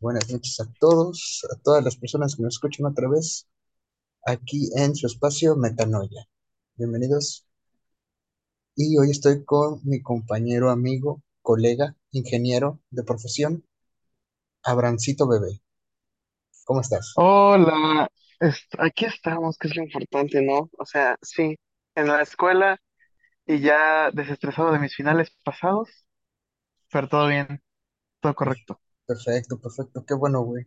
Buenas 0.00 0.28
noches 0.30 0.58
a 0.58 0.64
todos, 0.80 1.46
a 1.52 1.60
todas 1.62 1.84
las 1.84 1.96
personas 1.96 2.34
que 2.34 2.42
nos 2.42 2.54
escuchan 2.54 2.86
otra 2.86 3.08
vez 3.08 3.46
aquí 4.26 4.68
en 4.74 4.96
su 4.96 5.06
espacio 5.06 5.54
Metanoia. 5.54 6.26
Bienvenidos. 6.74 7.46
Y 8.74 8.98
hoy 8.98 9.10
estoy 9.10 9.44
con 9.44 9.80
mi 9.84 10.02
compañero, 10.02 10.70
amigo, 10.70 11.22
colega, 11.40 11.94
ingeniero 12.10 12.80
de 12.90 13.04
profesión, 13.04 13.64
Abrancito 14.64 15.28
Bebé. 15.28 15.60
¿Cómo 16.64 16.80
estás? 16.80 17.12
Hola, 17.14 18.08
aquí 18.78 19.04
estamos, 19.04 19.56
que 19.56 19.68
es 19.68 19.76
lo 19.76 19.84
importante, 19.84 20.42
¿no? 20.42 20.68
O 20.76 20.84
sea, 20.84 21.16
sí, 21.22 21.56
en 21.94 22.08
la 22.08 22.22
escuela 22.22 22.80
y 23.46 23.60
ya 23.60 24.10
desestresado 24.10 24.72
de 24.72 24.80
mis 24.80 24.96
finales 24.96 25.30
pasados, 25.44 25.88
pero 26.90 27.08
todo 27.08 27.28
bien, 27.28 27.62
todo 28.20 28.34
correcto. 28.34 28.80
Perfecto, 29.06 29.58
perfecto. 29.58 30.04
Qué 30.06 30.14
bueno, 30.14 30.42
güey. 30.42 30.64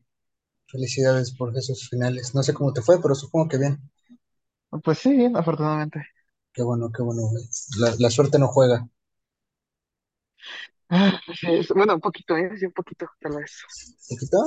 Felicidades 0.67 1.31
por 1.35 1.57
esos 1.57 1.89
finales. 1.89 2.35
No 2.35 2.43
sé 2.43 2.53
cómo 2.53 2.73
te 2.73 2.81
fue, 2.81 3.01
pero 3.01 3.15
supongo 3.15 3.49
que 3.49 3.57
bien. 3.59 3.79
Pues 4.83 4.99
sí, 4.99 5.15
bien, 5.15 5.35
afortunadamente. 5.37 6.01
Qué 6.53 6.63
bueno, 6.63 6.89
qué 6.95 7.03
bueno, 7.03 7.23
güey. 7.23 7.43
La, 7.77 7.93
la 7.99 8.09
suerte 8.09 8.39
no 8.39 8.47
juega. 8.47 8.87
Ah, 10.89 11.19
sí, 11.39 11.47
es- 11.53 11.69
bueno, 11.69 11.95
un 11.95 12.01
poquito, 12.01 12.35
¿eh? 12.37 12.49
Sí, 12.57 12.65
un 12.65 12.73
poquito, 12.73 13.07
tal 13.19 13.37
vez. 13.37 13.51
¿Te 14.07 14.15
quitó? 14.17 14.37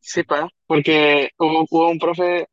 Sí, 0.00 0.22
pa, 0.24 0.48
porque 0.66 1.30
hubo, 1.38 1.66
hubo 1.70 1.88
un 1.90 1.98
profe 1.98 2.48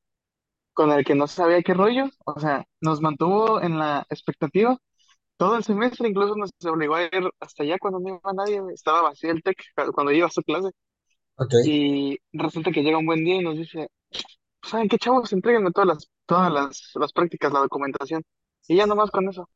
con 0.74 0.92
el 0.92 1.06
que 1.06 1.16
no 1.16 1.28
sabía 1.28 1.64
qué 1.64 1.74
rollo, 1.74 2.06
o 2.26 2.40
sea, 2.40 2.66
nos 2.82 3.02
mantuvo 3.02 3.62
en 3.62 3.80
la 3.80 4.06
expectativa 4.10 4.78
todo 5.38 5.56
el 5.58 5.64
semestre, 5.64 6.10
incluso 6.10 6.36
nos 6.36 6.52
obligó 6.66 6.96
a 6.96 7.04
ir 7.06 7.12
hasta 7.40 7.64
allá 7.64 7.78
cuando 7.80 8.00
no 8.00 8.10
iba 8.10 8.34
nadie, 8.34 8.62
estaba 8.74 9.04
vacío 9.04 9.32
el 9.32 9.44
TEC 9.44 9.58
cuando 9.94 10.12
iba 10.12 10.28
a 10.28 10.32
su 10.32 10.42
clase. 10.44 10.70
Ok. 11.38 11.54
Y 11.62 12.18
resulta 12.34 12.72
que 12.72 12.84
llega 12.84 12.98
un 12.98 13.06
buen 13.06 13.24
día 13.26 13.36
y 13.38 13.44
nos 13.44 13.58
dice, 13.58 13.90
¿saben 14.64 14.90
qué, 14.90 14.98
chavos? 15.00 15.34
Entréguenme 15.34 15.72
todas 15.72 15.88
las, 15.90 16.10
todas 16.28 16.52
las, 16.54 16.92
las 16.96 17.14
prácticas, 17.14 17.54
la 17.54 17.62
documentación. 17.62 18.24
Y 18.68 18.78
ya 18.78 18.88
nomás 18.88 19.12
con 19.12 19.30
eso. 19.30 19.50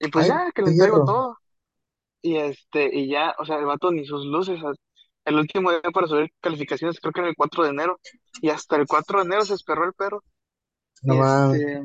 Y 0.00 0.08
pues 0.10 0.26
Ay, 0.26 0.28
ya, 0.28 0.50
que 0.54 0.62
le 0.62 0.70
entrego 0.70 1.00
perro. 1.00 1.04
todo. 1.04 1.36
Y 2.22 2.36
este, 2.36 2.90
y 2.96 3.08
ya, 3.08 3.34
o 3.38 3.44
sea, 3.44 3.58
el 3.58 3.66
vato 3.66 3.90
ni 3.92 4.04
sus 4.06 4.24
luces. 4.26 4.62
o- 4.62 4.74
El 5.24 5.36
último 5.36 5.70
día 5.70 5.80
para 5.92 6.06
subir 6.08 6.30
calificaciones 6.40 7.00
creo 7.00 7.12
que 7.12 7.20
era 7.20 7.30
el 7.30 7.36
4 7.36 7.64
de 7.64 7.70
enero. 7.70 8.00
Y 8.42 8.50
hasta 8.50 8.76
el 8.76 8.86
4 8.86 9.20
de 9.20 9.26
enero 9.26 9.42
se 9.44 9.54
esperó 9.54 9.84
el 9.84 9.94
perro. 9.94 10.22
No 11.02 11.14
Y 11.14 11.18
mames. 11.20 11.62
este, 11.62 11.82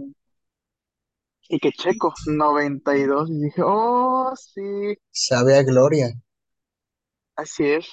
y 1.49 1.59
que 1.59 1.71
checo, 1.71 2.13
92. 2.27 3.29
Y 3.29 3.33
dos. 3.33 3.39
Y 3.39 3.43
dije, 3.45 3.61
oh, 3.65 4.33
sí, 4.35 4.97
Sabe 5.11 5.55
a 5.57 5.63
gloria. 5.63 6.13
así 7.35 7.65
es. 7.65 7.87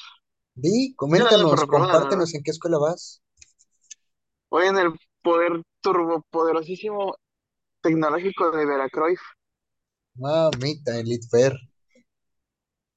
Di, 0.55 0.95
coméntanos, 0.97 1.65
compártenos 1.67 2.35
en 2.35 2.43
qué 2.43 2.51
escuela 2.51 2.79
vas. 2.79 3.23
Voy 4.51 4.67
en 4.67 4.77
el 4.79 4.93
poder 5.23 5.63
turbopoderosísimo 5.81 7.17
tecnológico 7.81 8.51
de 8.51 8.67
Veracruz. 8.67 9.19
Mamita, 10.15 10.99
Elite 10.99 11.27
Fair. 11.31 11.53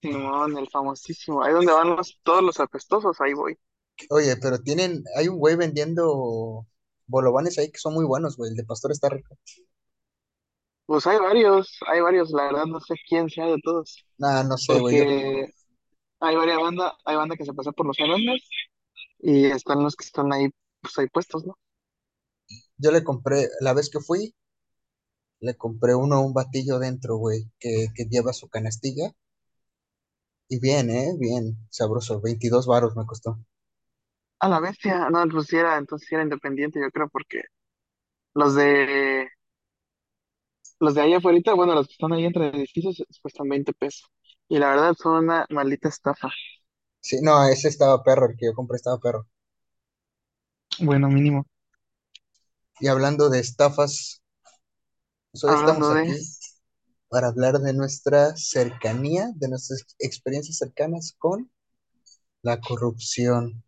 Simón, 0.01 0.57
el 0.57 0.69
famosísimo. 0.69 1.43
Ahí 1.43 1.53
donde 1.53 1.73
van 1.73 1.95
los, 1.95 2.19
todos 2.23 2.43
los 2.43 2.59
apestosos, 2.59 3.19
ahí 3.21 3.33
voy. 3.33 3.57
Oye, 4.09 4.35
pero 4.37 4.59
tienen, 4.59 5.03
hay 5.15 5.27
un 5.27 5.37
güey 5.37 5.55
vendiendo 5.55 6.67
bolovanes 7.07 7.57
ahí 7.57 7.71
que 7.71 7.79
son 7.79 7.93
muy 7.93 8.05
buenos, 8.05 8.37
güey. 8.37 8.51
El 8.51 8.57
de 8.57 8.65
Pastor 8.65 8.91
está 8.91 9.09
rico. 9.09 9.37
Pues 10.85 11.07
hay 11.07 11.17
varios, 11.17 11.79
hay 11.87 12.01
varios, 12.01 12.31
la 12.31 12.43
verdad 12.43 12.65
no 12.65 12.79
sé 12.79 12.95
quién 13.07 13.29
sea 13.29 13.45
de 13.47 13.59
todos, 13.63 14.05
Nah, 14.17 14.43
no 14.43 14.57
sé, 14.57 14.79
güey. 14.79 14.97
Porque 14.99 15.53
hay 16.19 16.35
varias 16.35 16.59
bandas, 16.59 16.93
hay 17.05 17.15
banda 17.15 17.35
que 17.35 17.45
se 17.45 17.53
pasa 17.53 17.71
por 17.71 17.87
los 17.87 17.97
salones 17.97 18.47
y 19.19 19.45
están 19.45 19.83
los 19.83 19.95
que 19.95 20.05
están 20.05 20.31
ahí, 20.33 20.49
pues 20.81 20.97
ahí 20.99 21.07
puestos, 21.07 21.45
¿no? 21.45 21.57
yo 22.77 22.91
le 22.91 23.03
compré, 23.03 23.49
la 23.61 23.73
vez 23.73 23.89
que 23.89 23.99
fui, 23.99 24.33
le 25.39 25.55
compré 25.55 25.95
uno, 25.95 26.21
un 26.21 26.33
batillo 26.33 26.79
dentro, 26.79 27.17
güey, 27.17 27.49
que, 27.59 27.87
que 27.95 28.05
lleva 28.05 28.33
su 28.33 28.49
canastilla. 28.49 29.11
Y 30.47 30.59
bien, 30.59 30.89
¿eh? 30.89 31.13
Bien, 31.17 31.57
sabroso. 31.69 32.21
22 32.21 32.67
varos 32.67 32.95
me 32.95 33.05
costó. 33.05 33.39
A 34.39 34.49
la 34.49 34.59
bestia, 34.59 35.09
no, 35.09 35.25
pues 35.29 35.47
sí 35.47 35.55
era, 35.57 35.77
entonces 35.77 36.07
sí 36.07 36.15
era 36.15 36.23
independiente, 36.23 36.79
yo 36.79 36.91
creo, 36.91 37.09
porque 37.09 37.43
los 38.33 38.55
de, 38.55 39.27
los 40.79 40.95
de 40.95 41.01
ahí 41.01 41.13
afuera, 41.13 41.39
bueno, 41.55 41.73
los 41.73 41.87
que 41.87 41.93
están 41.93 42.13
ahí 42.13 42.25
entre 42.25 42.49
edificios 42.49 43.03
cuestan 43.21 43.49
20 43.49 43.73
pesos. 43.73 44.09
Y 44.47 44.57
la 44.59 44.69
verdad 44.69 44.93
son 44.97 45.23
una 45.23 45.45
maldita 45.49 45.89
estafa. 45.89 46.29
Sí, 46.99 47.17
no, 47.21 47.47
ese 47.47 47.67
estaba 47.67 48.03
perro, 48.03 48.29
el 48.29 48.37
que 48.37 48.47
yo 48.47 48.53
compré 48.53 48.77
estaba 48.77 48.99
perro. 48.99 49.27
Bueno, 50.79 51.07
mínimo. 51.07 51.45
Y 52.79 52.87
hablando 52.87 53.29
de 53.29 53.39
estafas, 53.39 54.21
pues 55.31 55.43
hoy 55.43 55.55
estamos 55.55 55.89
Hablando 55.89 55.93
de, 55.93 56.01
aquí 56.01 56.21
para 57.15 57.27
hablar 57.27 57.59
de 57.59 57.73
nuestra 57.73 58.35
cercanía, 58.35 59.31
de 59.35 59.47
nuestras 59.47 59.85
experiencias 59.99 60.57
cercanas 60.57 61.15
con 61.17 61.49
la 62.41 62.59
corrupción. 62.59 63.63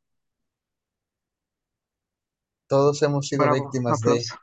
Todos 2.67 3.01
hemos 3.03 3.27
sido 3.27 3.43
bravo, 3.43 3.55
víctimas 3.55 4.01
de 4.01 4.09
aplauso. 4.09 4.35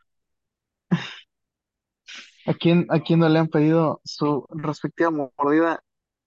¿A 2.47 2.55
quién, 2.55 2.87
a 2.91 3.00
quién 3.00 3.21
no 3.21 3.28
le 3.28 3.38
han 3.38 3.49
pedido 3.49 4.00
su 4.05 4.47
respectiva 4.50 5.10
mordida 5.10 5.82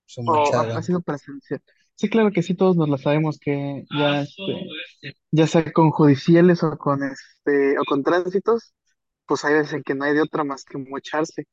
su 0.06 0.22
o 0.26 0.56
ha, 0.56 0.82
sido 0.82 1.02
presencial? 1.02 1.62
Sí, 1.96 2.10
claro 2.10 2.32
que 2.32 2.44
sí, 2.44 2.56
todos 2.56 2.76
nos 2.76 2.90
la 2.90 2.98
sabemos 2.98 3.40
que 3.40 3.86
ya, 3.98 4.22
este, 4.22 4.68
ya 5.32 5.48
sea 5.48 5.72
con 5.74 5.92
judiciales 5.92 6.64
o 6.64 6.78
con 6.78 7.04
este, 7.04 7.78
o 7.80 7.84
con 7.88 8.04
tránsitos, 8.04 8.74
pues 9.26 9.44
hay 9.46 9.56
veces 9.56 9.74
en 9.74 9.84
que 9.84 9.96
no 9.96 10.06
hay 10.06 10.14
de 10.14 10.22
otra 10.22 10.44
más 10.44 10.64
que 10.64 10.78
mocharse. 10.78 11.48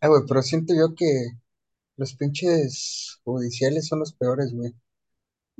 Ah, 0.00 0.08
güey, 0.08 0.22
pero 0.28 0.42
siento 0.42 0.74
yo 0.74 0.94
que 0.94 1.06
los 1.96 2.14
pinches 2.14 3.20
judiciales 3.24 3.86
son 3.86 4.00
los 4.00 4.12
peores, 4.12 4.52
güey. 4.52 4.72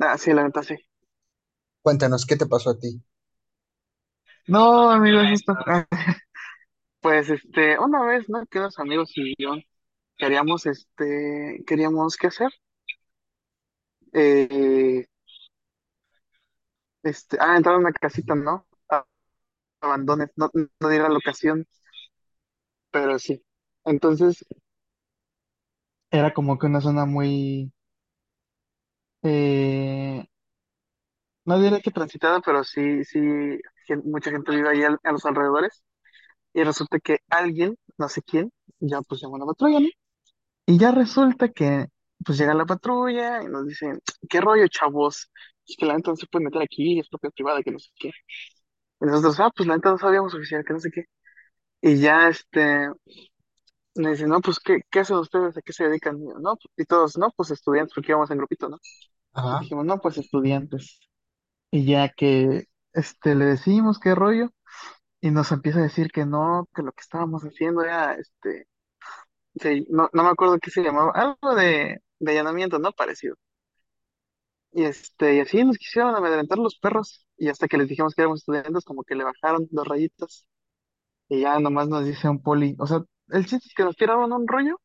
Ah, 0.01 0.19
sí, 0.19 0.33
la 0.33 0.45
neta 0.45 0.63
sí. 0.63 0.75
Cuéntanos, 1.83 2.27
¿qué 2.27 2.37
te 2.37 2.47
pasó 2.47 2.71
a 2.71 2.79
ti? 2.79 3.01
No, 4.47 4.91
amigos, 4.91 5.25
esto, 5.33 5.55
ah, 5.67 5.87
pues 7.05 7.29
este, 7.29 7.79
una 7.79 8.03
vez, 8.07 8.31
¿no? 8.31 8.47
Que 8.47 8.59
unos 8.61 8.79
amigos 8.79 9.13
y 9.17 9.35
yo 9.39 9.57
queríamos, 10.17 10.65
este, 10.67 11.63
queríamos, 11.67 12.17
¿qué 12.17 12.29
hacer? 12.29 12.51
Eh, 14.13 15.05
este, 17.03 17.37
ah, 17.41 17.57
entrar 17.57 17.75
a 17.75 17.79
una 17.79 17.93
casita, 17.93 18.35
¿no? 18.35 18.67
Ah, 18.89 19.05
abandones, 19.83 20.31
no, 20.37 20.51
no 20.55 21.09
locación, 21.11 21.67
pero 22.91 23.19
sí. 23.19 23.45
Entonces, 23.85 24.45
era 26.11 26.33
como 26.33 26.59
que 26.59 26.67
una 26.67 26.81
zona 26.81 27.05
muy, 27.05 27.71
eh, 29.23 30.25
no 31.45 31.59
diré 31.61 31.81
que 31.83 31.91
transitada, 31.91 32.41
pero 32.41 32.65
sí, 32.65 33.05
sí, 33.05 33.21
mucha 34.05 34.31
gente 34.31 34.55
vive 34.57 34.69
ahí 34.71 34.83
a 34.85 35.13
los 35.13 35.25
alrededores. 35.27 35.83
Y 36.55 36.65
resulta 36.65 37.01
que 37.01 37.19
alguien, 37.31 37.77
no 37.99 38.09
sé 38.09 38.23
quién, 38.23 38.51
ya 38.81 39.03
pues 39.03 39.21
llamó 39.23 39.37
a 39.37 39.41
la 39.41 39.47
patrulla, 39.47 39.81
¿no? 39.81 39.89
Y 40.67 40.79
ya 40.79 40.91
resulta 40.93 41.49
que 41.53 41.89
pues 42.25 42.39
llega 42.39 42.55
la 42.55 42.65
patrulla 42.67 43.43
y 43.43 43.47
nos 43.47 43.67
dicen, 43.67 44.01
¿qué 44.29 44.41
rollo, 44.41 44.67
chavos? 44.69 45.31
Es 45.67 45.77
que 45.77 45.87
la 45.87 45.97
neta 45.97 46.11
no 46.11 46.17
se 46.17 46.27
puede 46.27 46.47
meter 46.47 46.63
aquí, 46.63 46.99
es 47.01 47.09
propiedad 47.09 47.33
privada, 47.35 47.63
que 47.63 47.71
no 47.73 47.79
sé 47.79 47.91
qué. 47.97 48.09
Y 49.03 49.07
nosotros, 49.07 49.41
ah, 49.41 49.51
pues 49.57 49.69
la 49.69 49.77
neta 49.77 49.91
no 49.93 49.99
sabíamos 49.99 50.35
oficial, 50.35 50.65
que 50.67 50.73
no 50.75 50.81
sé 50.81 50.91
qué. 50.93 51.05
Y 51.83 52.01
ya 52.01 52.29
este, 52.29 52.89
me 53.97 54.11
dicen, 54.11 54.29
no, 54.29 54.41
pues 54.41 54.59
¿qué, 54.61 54.81
qué 54.91 55.01
hacen 55.01 55.17
ustedes? 55.19 55.57
¿A 55.57 55.63
qué 55.63 55.73
se 55.73 55.85
dedican? 55.85 56.19
Y 56.21 56.27
yo, 56.29 56.35
no, 56.41 56.57
y 56.77 56.85
todos, 56.85 57.17
no, 57.19 57.31
pues 57.37 57.51
estudiantes, 57.51 57.95
porque 57.95 58.13
íbamos 58.13 58.31
en 58.31 58.39
grupito, 58.39 58.69
¿no? 58.69 58.79
Y 59.49 59.51
Ajá, 59.51 59.61
dijimos, 59.61 59.85
no, 59.87 60.01
pues 60.01 60.19
estudiantes. 60.19 61.01
Y 61.71 61.87
ya 61.87 62.11
que 62.11 62.67
este, 62.95 63.35
le 63.35 63.47
decimos 63.47 64.01
qué 64.01 64.15
rollo, 64.15 64.51
y 65.25 65.31
nos 65.31 65.53
empieza 65.53 65.79
a 65.81 65.83
decir 65.85 66.11
que 66.13 66.27
no, 66.27 66.69
que 66.75 66.83
lo 66.83 66.93
que 66.93 67.01
estábamos 67.01 67.43
haciendo 67.45 67.83
era, 67.83 68.15
este, 68.15 68.69
no, 69.89 70.09
no 70.13 70.23
me 70.25 70.31
acuerdo 70.31 70.59
qué 70.59 70.71
se 70.71 70.83
llamaba, 70.83 71.13
algo 71.15 71.55
de, 71.55 72.03
de 72.19 72.31
allanamiento, 72.33 72.79
¿no? 72.79 72.93
Parecido. 72.93 73.37
Y 74.73 74.85
este, 74.85 75.37
y 75.37 75.41
así 75.41 75.65
nos 75.65 75.79
quisieron 75.79 76.15
amedrentar 76.17 76.59
los 76.59 76.77
perros, 76.79 77.27
y 77.37 77.49
hasta 77.49 77.69
que 77.69 77.79
les 77.79 77.89
dijimos 77.89 78.15
que 78.15 78.23
éramos 78.23 78.41
estudiantes, 78.41 78.85
como 78.85 79.05
que 79.05 79.15
le 79.15 79.25
bajaron 79.25 79.69
dos 79.71 79.87
rayitas, 79.87 80.47
y 81.29 81.43
ya 81.43 81.59
nomás 81.61 81.89
nos 81.89 82.05
dice 82.07 82.29
un 82.29 82.43
poli, 82.43 82.77
o 82.79 82.87
sea, 82.87 83.01
el 83.31 83.47
chiste 83.47 83.69
es 83.69 83.75
que 83.75 83.85
nos 83.85 83.97
tiraron 83.97 84.33
un 84.33 84.49
rollo 84.49 84.81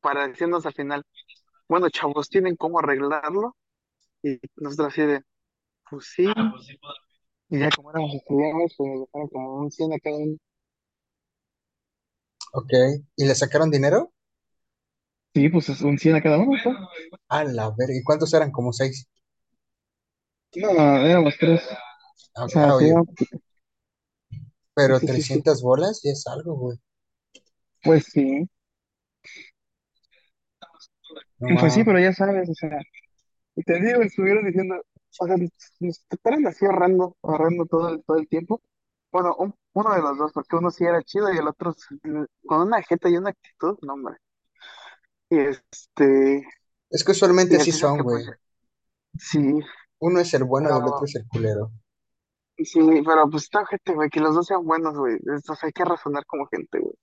para 0.00 0.28
decirnos 0.28 0.66
al 0.66 0.74
final, 0.74 1.04
bueno, 1.68 1.90
chavos, 1.90 2.28
¿tienen 2.30 2.56
cómo 2.56 2.80
arreglarlo? 2.80 3.56
Y 4.22 4.38
nosotros 4.56 4.88
así 4.88 5.02
de, 5.02 5.22
pues 5.90 6.06
sí, 6.06 6.26
y 7.50 7.58
ya 7.58 7.68
como 7.70 7.90
éramos 7.90 8.14
estudiantes, 8.14 8.74
pues 8.78 8.90
nos 8.90 9.00
dejaron 9.06 9.28
como 9.28 9.54
un 9.60 9.70
100 9.70 9.92
a 9.92 9.98
cada 9.98 10.16
uno. 10.16 10.36
ok. 12.52 12.72
¿Y 13.16 13.24
le 13.26 13.34
sacaron 13.34 13.70
dinero? 13.70 14.12
Sí, 15.34 15.48
pues 15.48 15.68
es 15.70 15.80
un 15.82 15.98
100 15.98 16.16
a 16.16 16.22
cada 16.22 16.36
uno, 16.38 16.48
pues. 16.62 16.76
A 17.28 17.44
la 17.44 17.70
verga. 17.70 17.94
¿Y 17.96 18.02
cuántos 18.04 18.34
eran? 18.34 18.50
Como 18.52 18.72
seis. 18.74 19.08
No, 20.56 20.72
no, 20.74 21.06
éramos 21.06 21.34
tres. 21.38 21.62
Ah, 22.34 22.44
O 22.44 22.48
sea, 22.48 22.68
Ah, 22.68 22.72
sí, 22.72 22.84
oye. 22.84 22.94
Sí, 23.16 23.26
pero 24.74 24.98
sí, 24.98 25.08
sí, 25.08 25.22
sí. 25.22 25.44
300 25.44 25.60
bolas 25.62 26.00
ya 26.02 26.12
es 26.12 26.26
algo, 26.26 26.56
güey. 26.56 26.78
Pues 27.82 28.04
sí. 28.12 28.48
No 31.40 31.56
Pues 31.60 31.74
sí, 31.74 31.84
pero 31.84 31.98
ya 32.00 32.12
sabes, 32.12 32.48
o 32.48 32.54
sea, 32.54 32.78
y 33.56 33.62
te 33.64 33.80
digo, 33.80 34.02
estuvieron 34.02 34.46
diciendo, 34.46 34.76
o 35.20 35.26
sea, 35.26 35.36
nos 35.80 36.04
estaban 36.10 36.46
así 36.46 36.64
ahorrando, 36.66 37.16
ahorrando 37.22 37.66
todo 37.66 37.88
el, 37.90 38.04
todo 38.04 38.18
el 38.18 38.28
tiempo. 38.28 38.60
Bueno, 39.12 39.34
un- 39.38 39.54
uno 39.74 39.94
de 39.94 40.02
los 40.02 40.18
dos, 40.18 40.32
porque 40.32 40.56
uno 40.56 40.70
sí 40.70 40.84
era 40.84 41.02
chido 41.02 41.32
y 41.32 41.38
el 41.38 41.48
otro 41.48 41.74
con 42.46 42.62
una 42.62 42.82
jeta 42.82 43.08
y 43.08 43.16
una 43.16 43.30
actitud, 43.30 43.78
no, 43.82 43.94
hombre. 43.94 44.16
Y 45.30 45.38
este, 45.38 46.46
Es 46.90 47.02
que 47.02 47.12
usualmente 47.12 47.58
el 47.58 47.62
chiste 47.62 47.86
es 47.86 47.92
son, 47.92 47.96
que 47.96 48.02
pues 48.02 48.22
güey. 48.24 48.26
sí, 49.18 49.40
Uno 50.00 50.18
es 50.18 50.34
el 50.34 50.42
bueno 50.42 50.70
y 50.72 50.76
el 50.76 50.88
otro 50.88 51.04
pero 51.04 51.06
es 51.06 51.14
el 51.14 51.28
culero. 51.28 51.70
sí, 52.58 52.80
pero 53.06 53.28
pues 53.30 53.44
está 53.44 53.64
gente, 53.66 53.94
güey, 53.94 54.10
que 54.10 54.20
los 54.20 54.34
dos 54.34 54.46
sean 54.46 54.64
buenos, 54.64 54.96
güey. 54.96 55.14
Entonces 55.26 55.64
hay 55.64 55.72
que 55.72 55.84
razonar 55.84 56.24
como 56.26 56.46
gente, 56.46 56.78
güey. 56.80 56.94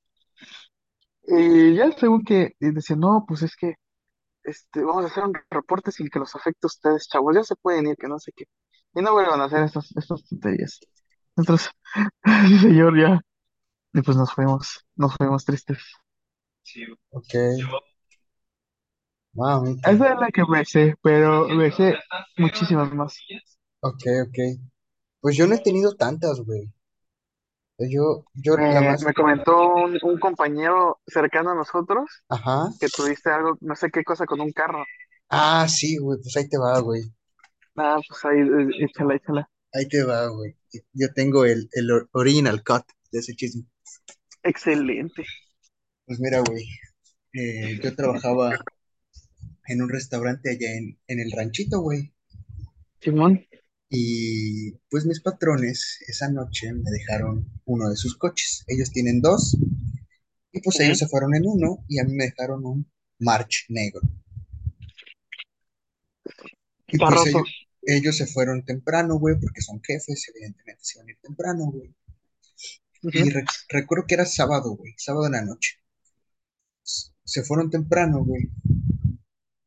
Y 1.27 1.75
ya 1.75 1.91
según 1.91 2.23
que 2.23 2.53
y 2.59 2.71
decía, 2.71 2.95
no, 2.95 3.25
pues 3.27 3.41
es 3.43 3.55
que 3.55 3.75
este, 4.45 4.83
vamos 4.83 5.05
a 5.05 5.07
hacer 5.07 5.23
un 5.23 5.33
reporte 5.49 5.91
sin 5.91 6.09
que 6.09 6.19
los 6.19 6.35
afecte 6.35 6.65
a 6.65 6.67
ustedes, 6.67 7.07
chavos, 7.07 7.35
ya 7.35 7.43
se 7.43 7.55
pueden 7.55 7.87
ir, 7.87 7.97
que 7.97 8.07
no 8.07 8.19
sé 8.19 8.31
qué. 8.35 8.45
Y 8.95 9.01
no 9.01 9.13
vuelvan 9.13 9.41
a 9.41 9.45
hacer 9.45 9.63
estas, 9.63 9.91
estas 9.97 10.23
tonterías. 10.27 10.79
Entonces, 11.35 11.69
sí, 12.47 12.59
señor, 12.59 12.99
ya. 12.99 13.21
Y 13.93 14.01
pues 14.01 14.17
nos 14.17 14.33
fuimos, 14.33 14.85
nos 14.95 15.15
fuimos 15.15 15.45
tristes. 15.45 15.79
Ok. 17.09 17.33
Mamita. 19.33 19.91
Esa 19.91 20.13
es 20.13 20.19
la 20.19 20.29
que 20.31 20.43
me 20.47 20.65
sé, 20.65 20.95
pero 21.01 21.47
me 21.49 21.71
sé 21.71 21.95
muchísimas 22.37 22.91
más. 22.93 23.17
Ok, 23.81 24.03
ok. 24.27 24.59
Pues 25.21 25.35
yo 25.37 25.47
no 25.47 25.55
he 25.55 25.59
tenido 25.59 25.95
tantas, 25.95 26.39
güey. 26.41 26.71
Yo, 27.77 28.25
yo 28.33 28.55
la 28.57 28.81
Me, 28.81 28.81
más. 28.81 29.03
me 29.03 29.13
comentó 29.13 29.75
un, 29.75 29.97
un 30.01 30.19
compañero 30.19 30.99
cercano 31.07 31.51
a 31.51 31.55
nosotros 31.55 32.23
Ajá. 32.29 32.69
que 32.79 32.87
tuviste 32.89 33.29
algo, 33.29 33.57
no 33.61 33.75
sé 33.75 33.89
qué 33.91 34.03
cosa 34.03 34.25
con 34.25 34.41
un 34.41 34.51
carro. 34.51 34.83
Ah, 35.29 35.67
sí, 35.67 35.97
güey. 35.97 36.19
Pues 36.21 36.35
ahí 36.37 36.49
te 36.49 36.57
va, 36.57 36.79
güey. 36.79 37.03
Ah, 37.77 37.99
pues 38.07 38.25
ahí, 38.25 38.39
eh, 38.41 38.85
échala, 38.85 39.15
échala. 39.15 39.49
Ahí 39.73 39.87
te 39.87 40.03
va, 40.03 40.27
güey. 40.29 40.55
Yo 40.93 41.13
tengo 41.13 41.45
el, 41.45 41.69
el 41.73 41.91
or- 41.91 42.09
original 42.13 42.63
cut 42.63 42.83
de 43.11 43.19
ese 43.19 43.35
chisme. 43.35 43.65
Excelente. 44.43 45.25
Pues 46.07 46.19
mira, 46.19 46.39
güey. 46.39 46.65
eh, 47.33 47.79
yo 47.83 47.95
trabajaba 47.95 48.57
en 49.67 49.81
un 49.83 49.89
restaurante 49.89 50.49
allá 50.49 50.73
en, 50.75 50.97
en 51.07 51.19
el 51.19 51.31
ranchito, 51.31 51.81
güey. 51.81 52.11
Simón. 53.01 53.45
Y 53.89 54.73
pues 54.91 55.05
mis 55.07 55.21
patrones 55.21 55.97
esa 56.07 56.29
noche 56.29 56.71
me 56.73 56.91
dejaron 56.91 57.47
uno 57.65 57.89
de 57.89 57.95
sus 57.95 58.15
coches. 58.17 58.63
Ellos 58.67 58.91
tienen 58.91 59.21
dos 59.21 59.57
y 60.51 60.61
pues 60.61 60.79
ellos 60.79 60.97
se 60.99 61.07
fueron 61.07 61.35
en 61.35 61.45
uno 61.47 61.85
y 61.87 61.99
a 61.99 62.03
mí 62.03 62.13
me 62.13 62.25
dejaron 62.25 62.65
un 62.65 62.91
March 63.19 63.65
negro. 63.69 64.01
Y 66.89 66.97
pues 67.05 67.23
ellos, 67.27 67.67
ellos 67.83 68.17
se 68.17 68.25
fueron 68.25 68.65
temprano, 68.65 69.19
güey, 69.19 69.39
porque 69.39 69.61
son 69.61 69.81
jefes, 69.83 70.27
evidentemente 70.29 70.83
se 70.83 70.97
iban 70.97 71.09
a 71.09 71.11
ir 71.11 71.17
temprano, 71.21 71.65
güey. 71.71 71.93
Y 73.09 73.29
re- 73.31 73.49
recuerdo 73.69 74.05
que 74.07 74.13
era 74.13 74.25
sábado, 74.27 74.75
güey, 74.75 74.93
sábado 74.97 75.25
en 75.25 75.31
la 75.31 75.41
noche. 75.43 75.79
Se 77.25 77.43
fueron 77.43 77.69
temprano, 77.69 78.23
güey. 78.23 78.49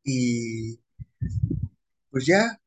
Y 0.03 0.79
pues 2.09 2.25
ya, 2.25 2.59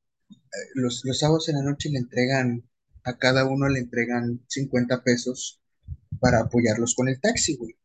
los, 0.74 1.04
los 1.04 1.18
sábados 1.18 1.48
en 1.48 1.56
la 1.56 1.62
noche 1.62 1.90
le 1.90 1.98
entregan, 1.98 2.68
a 3.04 3.18
cada 3.18 3.46
uno 3.46 3.68
le 3.68 3.80
entregan 3.80 4.44
50 4.48 5.02
pesos 5.02 5.60
para 6.20 6.40
apoyarlos 6.40 6.94
con 6.94 7.08
el 7.08 7.20
taxi, 7.20 7.56
güey. 7.56 7.76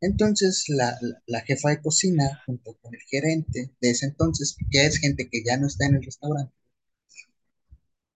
Entonces, 0.00 0.64
la, 0.68 0.98
la, 1.26 1.40
jefa 1.40 1.70
de 1.70 1.80
cocina, 1.80 2.42
junto 2.46 2.74
con 2.82 2.94
el 2.94 3.00
gerente 3.02 3.74
de 3.80 3.90
ese 3.90 4.06
entonces, 4.06 4.56
que 4.70 4.84
es 4.86 4.98
gente 4.98 5.28
que 5.30 5.42
ya 5.44 5.56
no 5.56 5.66
está 5.66 5.86
en 5.86 5.94
el 5.96 6.04
restaurante, 6.04 6.54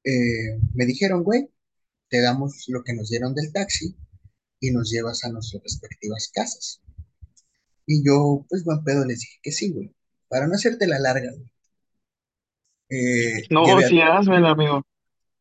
eh, 0.04 0.58
me 0.74 0.86
dijeron, 0.86 1.22
güey, 1.24 1.50
te 2.08 2.20
damos 2.20 2.64
lo 2.68 2.82
que 2.84 2.94
nos 2.94 3.10
dieron 3.10 3.34
del 3.34 3.52
taxi 3.52 3.96
y 4.60 4.70
nos 4.70 4.90
llevas 4.90 5.24
a 5.24 5.30
nuestras 5.30 5.62
respectivas 5.62 6.30
casas. 6.32 6.80
Y 7.86 8.04
yo, 8.04 8.44
pues, 8.48 8.64
buen 8.64 8.84
pedo, 8.84 9.04
les 9.04 9.20
dije 9.20 9.38
que 9.42 9.52
sí, 9.52 9.70
güey. 9.70 9.94
Para 10.28 10.46
no 10.46 10.54
hacerte 10.54 10.86
la 10.86 10.98
larga, 10.98 11.32
güey. 11.32 11.50
Eh, 12.90 13.42
No, 13.50 13.80
sí, 13.82 14.00
házmela, 14.00 14.50
amigo. 14.50 14.82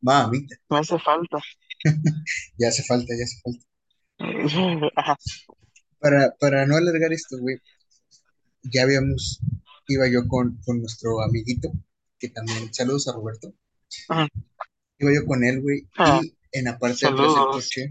mamita, 0.00 0.56
Me 0.68 0.78
hace 0.78 0.98
falta. 0.98 1.38
ya 2.58 2.68
hace 2.68 2.82
falta, 2.84 3.14
ya 3.16 3.24
hace 3.24 3.40
falta. 3.42 3.64
Para, 6.00 6.32
para 6.38 6.64
no 6.64 6.76
alargar 6.76 7.12
esto, 7.12 7.38
güey, 7.40 7.56
ya 8.62 8.84
habíamos, 8.84 9.40
iba 9.88 10.06
yo 10.08 10.28
con, 10.28 10.56
con 10.64 10.78
nuestro 10.78 11.20
amiguito, 11.22 11.72
que 12.20 12.28
también, 12.28 12.72
saludos 12.72 13.08
a 13.08 13.14
Roberto, 13.14 13.52
Ajá. 14.08 14.28
iba 15.00 15.12
yo 15.12 15.26
con 15.26 15.42
él, 15.42 15.60
güey, 15.60 15.88
Ah, 15.96 16.20
y 16.22 16.32
en 16.52 16.66
la 16.66 16.78
parte 16.78 16.98
de 17.04 17.12
atrás 17.12 17.34
del 17.34 17.44
coche 17.46 17.90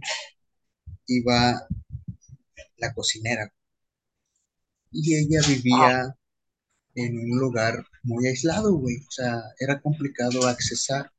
iba 1.07 1.67
la 2.77 2.93
cocinera, 2.93 3.51
y 4.91 5.15
ella 5.15 5.41
vivía 5.45 6.15
en 6.95 7.19
un 7.19 7.39
lugar 7.39 7.85
muy 8.07 8.27
aislado, 8.27 8.73
güey, 8.75 8.97
o 9.07 9.11
sea, 9.11 9.41
era 9.59 9.81
complicado 9.81 10.47
accesar 10.47 11.11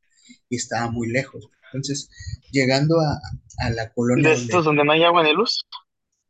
y 0.48 0.56
estaba 0.56 0.90
muy 0.90 1.08
lejos. 1.08 1.48
Entonces, 1.66 2.08
llegando 2.50 3.00
a, 3.00 3.20
a 3.58 3.70
la 3.70 3.92
colonia 3.92 4.30
De 4.30 4.34
estos 4.36 4.64
donde 4.64 4.80
donde 4.80 4.84
no 4.84 4.92
hay 4.92 5.04
agua 5.04 5.22
ni 5.22 5.32
luz. 5.34 5.66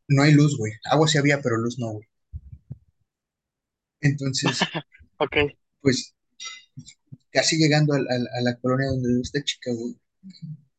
no 0.08 0.22
hay 0.22 0.32
luz, 0.32 0.56
güey, 0.58 0.72
agua 0.84 1.08
sí 1.08 1.18
había, 1.18 1.40
pero 1.40 1.56
luz 1.58 1.78
no, 1.78 1.92
güey. 1.92 2.06
Entonces, 4.00 4.58
Ok. 5.18 5.36
pues, 5.80 6.14
casi 7.30 7.56
llegando 7.58 7.94
a, 7.94 7.98
a- 7.98 8.38
a 8.38 8.42
la 8.42 8.56
colonia 8.58 8.88
donde 8.88 9.08
vive 9.08 9.20
esta 9.22 9.42
chica, 9.42 9.70
güey, 9.72 9.96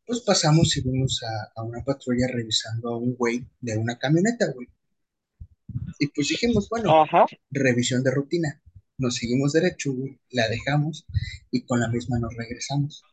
pues 0.05 0.21
pasamos 0.21 0.75
y 0.77 0.81
vimos 0.81 1.21
a, 1.23 1.59
a 1.59 1.63
una 1.63 1.83
patrulla 1.83 2.27
revisando 2.27 2.89
a 2.89 2.97
un 2.97 3.15
güey 3.15 3.45
de 3.61 3.77
una 3.77 3.97
camioneta, 3.97 4.51
güey. 4.53 4.67
Y 5.99 6.07
pues 6.07 6.29
dijimos, 6.29 6.67
bueno, 6.69 7.03
Ajá. 7.03 7.25
revisión 7.51 8.03
de 8.03 8.11
rutina. 8.11 8.61
Nos 8.99 9.15
seguimos 9.15 9.53
derecho, 9.53 9.93
güey, 9.93 10.19
la 10.31 10.47
dejamos 10.49 11.07
y 11.51 11.63
con 11.65 11.79
la 11.81 11.89
misma 11.89 12.19
nos 12.19 12.35
regresamos. 12.35 13.03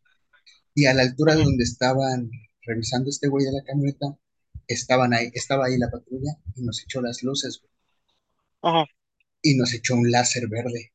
Y 0.74 0.86
a 0.86 0.94
la 0.94 1.02
altura 1.02 1.34
de 1.36 1.44
donde 1.44 1.64
estaban 1.64 2.30
revisando 2.62 3.08
este 3.10 3.28
güey 3.28 3.46
de 3.46 3.52
la 3.52 3.64
camioneta, 3.64 4.18
estaban 4.68 5.14
ahí, 5.14 5.30
estaba 5.34 5.66
ahí 5.66 5.78
la 5.78 5.90
patrulla 5.90 6.32
y 6.56 6.62
nos 6.62 6.82
echó 6.82 7.00
las 7.02 7.22
luces, 7.22 7.60
güey, 7.62 7.72
Ajá. 8.62 8.84
y 9.42 9.54
nos 9.56 9.72
echó 9.74 9.94
un 9.94 10.10
láser 10.10 10.48
verde. 10.48 10.92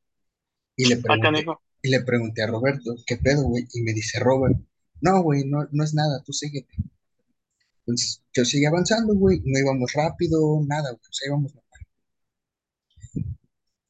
Y 0.76 0.86
le 0.86 1.00
Acá, 1.06 1.16
pregunté, 1.16 1.30
Nico. 1.32 1.62
y 1.82 1.88
le 1.90 2.00
pregunté 2.02 2.42
a 2.42 2.46
Roberto, 2.48 2.94
¿qué 3.06 3.16
pedo, 3.18 3.44
güey? 3.44 3.66
Y 3.74 3.82
me 3.82 3.92
dice 3.94 4.20
Robert, 4.20 4.56
no, 5.00 5.22
güey, 5.22 5.44
no, 5.46 5.68
no 5.72 5.84
es 5.84 5.94
nada, 5.94 6.22
tú 6.24 6.32
síguete. 6.32 6.74
Entonces, 7.80 8.22
yo 8.32 8.44
seguí 8.44 8.64
avanzando, 8.66 9.14
güey, 9.14 9.40
no 9.44 9.58
íbamos 9.58 9.92
rápido, 9.92 10.60
nada, 10.66 10.90
güey, 10.90 11.00
o 11.08 11.12
sea, 11.12 11.28
íbamos. 11.28 11.52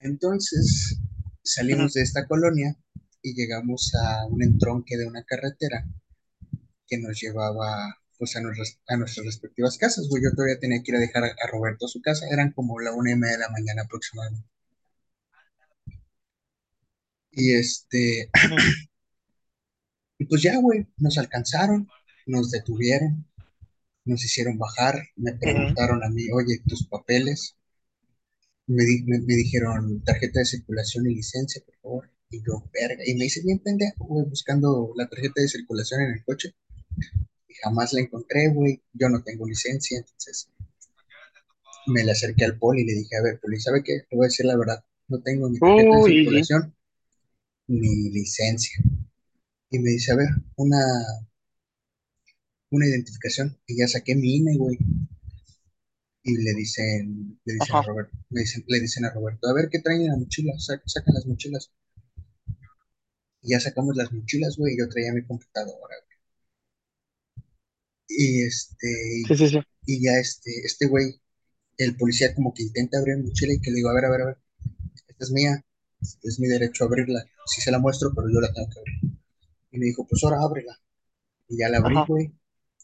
Entonces, 0.02 0.98
salimos 1.42 1.94
de 1.94 2.02
esta 2.02 2.26
colonia 2.26 2.76
y 3.22 3.34
llegamos 3.34 3.92
a 3.94 4.26
un 4.26 4.42
entronque 4.42 4.96
de 4.96 5.06
una 5.06 5.24
carretera 5.24 5.86
que 6.86 6.98
nos 6.98 7.20
llevaba 7.20 7.96
pues 8.18 8.36
a, 8.36 8.40
nuestras, 8.40 8.78
a 8.88 8.96
nuestras 8.96 9.26
respectivas 9.26 9.78
casas. 9.78 10.08
Yo 10.10 10.34
todavía 10.34 10.58
tenía 10.60 10.82
que 10.82 10.92
ir 10.92 10.96
a 10.96 11.00
dejar 11.00 11.24
a, 11.24 11.28
a 11.28 11.50
Roberto 11.50 11.86
a 11.86 11.88
su 11.88 12.00
casa, 12.00 12.26
eran 12.30 12.52
como 12.52 12.80
la 12.80 12.92
una 12.92 13.12
y 13.12 13.16
media 13.16 13.36
de 13.36 13.42
la 13.42 13.50
mañana 13.50 13.82
aproximadamente. 13.82 14.48
Y 17.32 17.52
este, 17.54 18.30
pues 20.28 20.42
ya, 20.42 20.58
güey, 20.58 20.86
nos 20.98 21.18
alcanzaron, 21.18 21.88
nos 22.26 22.50
detuvieron, 22.50 23.26
nos 24.04 24.24
hicieron 24.24 24.58
bajar, 24.58 25.02
me 25.16 25.32
preguntaron 25.34 26.04
a 26.04 26.10
mí, 26.10 26.30
oye, 26.32 26.60
tus 26.66 26.86
papeles, 26.86 27.56
me, 28.72 28.84
di- 28.84 29.02
me, 29.04 29.20
me 29.20 29.34
dijeron 29.36 30.02
tarjeta 30.04 30.40
de 30.40 30.46
circulación 30.46 31.06
y 31.06 31.14
licencia, 31.16 31.62
por 31.64 31.76
favor. 31.82 32.10
Y 32.30 32.42
yo, 32.46 32.64
verga, 32.72 33.02
y 33.06 33.14
me 33.14 33.26
hice 33.26 33.42
bien 33.42 33.58
pendejo, 33.60 34.04
güey, 34.06 34.26
buscando 34.26 34.92
la 34.96 35.08
tarjeta 35.08 35.40
de 35.42 35.48
circulación 35.48 36.00
en 36.02 36.12
el 36.12 36.24
coche. 36.24 36.54
Y 37.48 37.54
jamás 37.62 37.92
la 37.92 38.00
encontré, 38.02 38.48
güey. 38.48 38.82
Yo 38.94 39.08
no 39.08 39.22
tengo 39.22 39.46
licencia, 39.48 39.98
entonces 39.98 40.48
me 41.86 42.02
le 42.04 42.10
acerqué 42.12 42.44
al 42.44 42.58
poli 42.58 42.82
y 42.82 42.86
le 42.86 42.94
dije, 42.94 43.16
a 43.16 43.22
ver, 43.22 43.38
poli, 43.40 43.60
¿sabe 43.60 43.82
qué? 43.84 43.92
Le 44.10 44.16
voy 44.16 44.24
a 44.26 44.28
decir 44.28 44.46
la 44.46 44.56
verdad. 44.56 44.84
No 45.08 45.20
tengo 45.22 45.48
ni 45.48 45.58
tarjeta 45.60 45.96
de 45.96 46.02
circulación 46.02 46.74
ni 47.68 48.10
licencia. 48.10 48.78
Y 49.70 49.78
me 49.80 49.90
dice, 49.90 50.12
a 50.12 50.16
ver, 50.16 50.28
una, 50.56 50.78
una 52.70 52.88
identificación. 52.88 53.56
Y 53.68 53.76
ya 53.76 53.86
saqué 53.86 54.16
mi 54.16 54.34
INE, 54.36 54.56
güey. 54.56 54.76
Y 56.24 56.36
le 56.38 56.54
dicen, 56.54 57.40
le 57.44 57.54
dicen 57.54 57.76
a. 57.76 57.82
Roberto, 57.82 58.16
le 58.30 58.40
dicen, 58.40 58.64
le 58.66 58.80
dicen 58.80 59.04
a 59.04 59.10
Roberto, 59.10 59.48
a 59.48 59.54
ver 59.54 59.68
qué 59.70 59.80
traen 59.80 60.02
en 60.02 60.08
la 60.08 60.16
mochila, 60.16 60.52
Sa- 60.58 60.80
sacan 60.86 61.14
las 61.14 61.26
mochilas. 61.26 61.70
Y 63.42 63.50
ya 63.50 63.60
sacamos 63.60 63.96
las 63.96 64.12
mochilas, 64.12 64.56
güey, 64.56 64.76
yo 64.78 64.88
traía 64.88 65.12
mi 65.12 65.24
computadora. 65.24 65.96
Y 68.08 68.42
este, 68.42 69.22
Sí, 69.26 69.36
sí, 69.36 69.48
sí. 69.48 69.60
y 69.86 70.04
ya 70.04 70.18
este, 70.18 70.50
este 70.64 70.86
güey, 70.86 71.20
el 71.78 71.96
policía 71.96 72.34
como 72.34 72.52
que 72.54 72.62
intenta 72.62 72.98
abrir 72.98 73.16
mi 73.16 73.24
mochila 73.24 73.54
y 73.54 73.60
que 73.60 73.70
le 73.70 73.76
digo, 73.76 73.88
a 73.88 73.94
ver, 73.94 74.04
a 74.04 74.10
ver, 74.10 74.20
a 74.22 74.26
ver, 74.26 74.36
esta 75.08 75.24
es 75.24 75.30
mía, 75.32 75.64
es 76.22 76.38
mi 76.38 76.46
derecho 76.48 76.84
a 76.84 76.86
abrirla. 76.88 77.24
Sí 77.46 77.60
se 77.60 77.70
la 77.70 77.78
muestro, 77.78 78.12
pero 78.14 78.28
yo 78.32 78.40
la 78.40 78.52
tengo 78.52 78.68
que 78.68 78.78
abrir. 78.80 79.18
Y 79.72 79.78
me 79.78 79.86
dijo, 79.86 80.06
pues 80.06 80.22
ahora 80.24 80.42
ábrela. 80.42 80.78
Y 81.48 81.58
ya 81.58 81.68
la 81.68 81.78
abrí, 81.78 81.94
güey. 82.06 82.32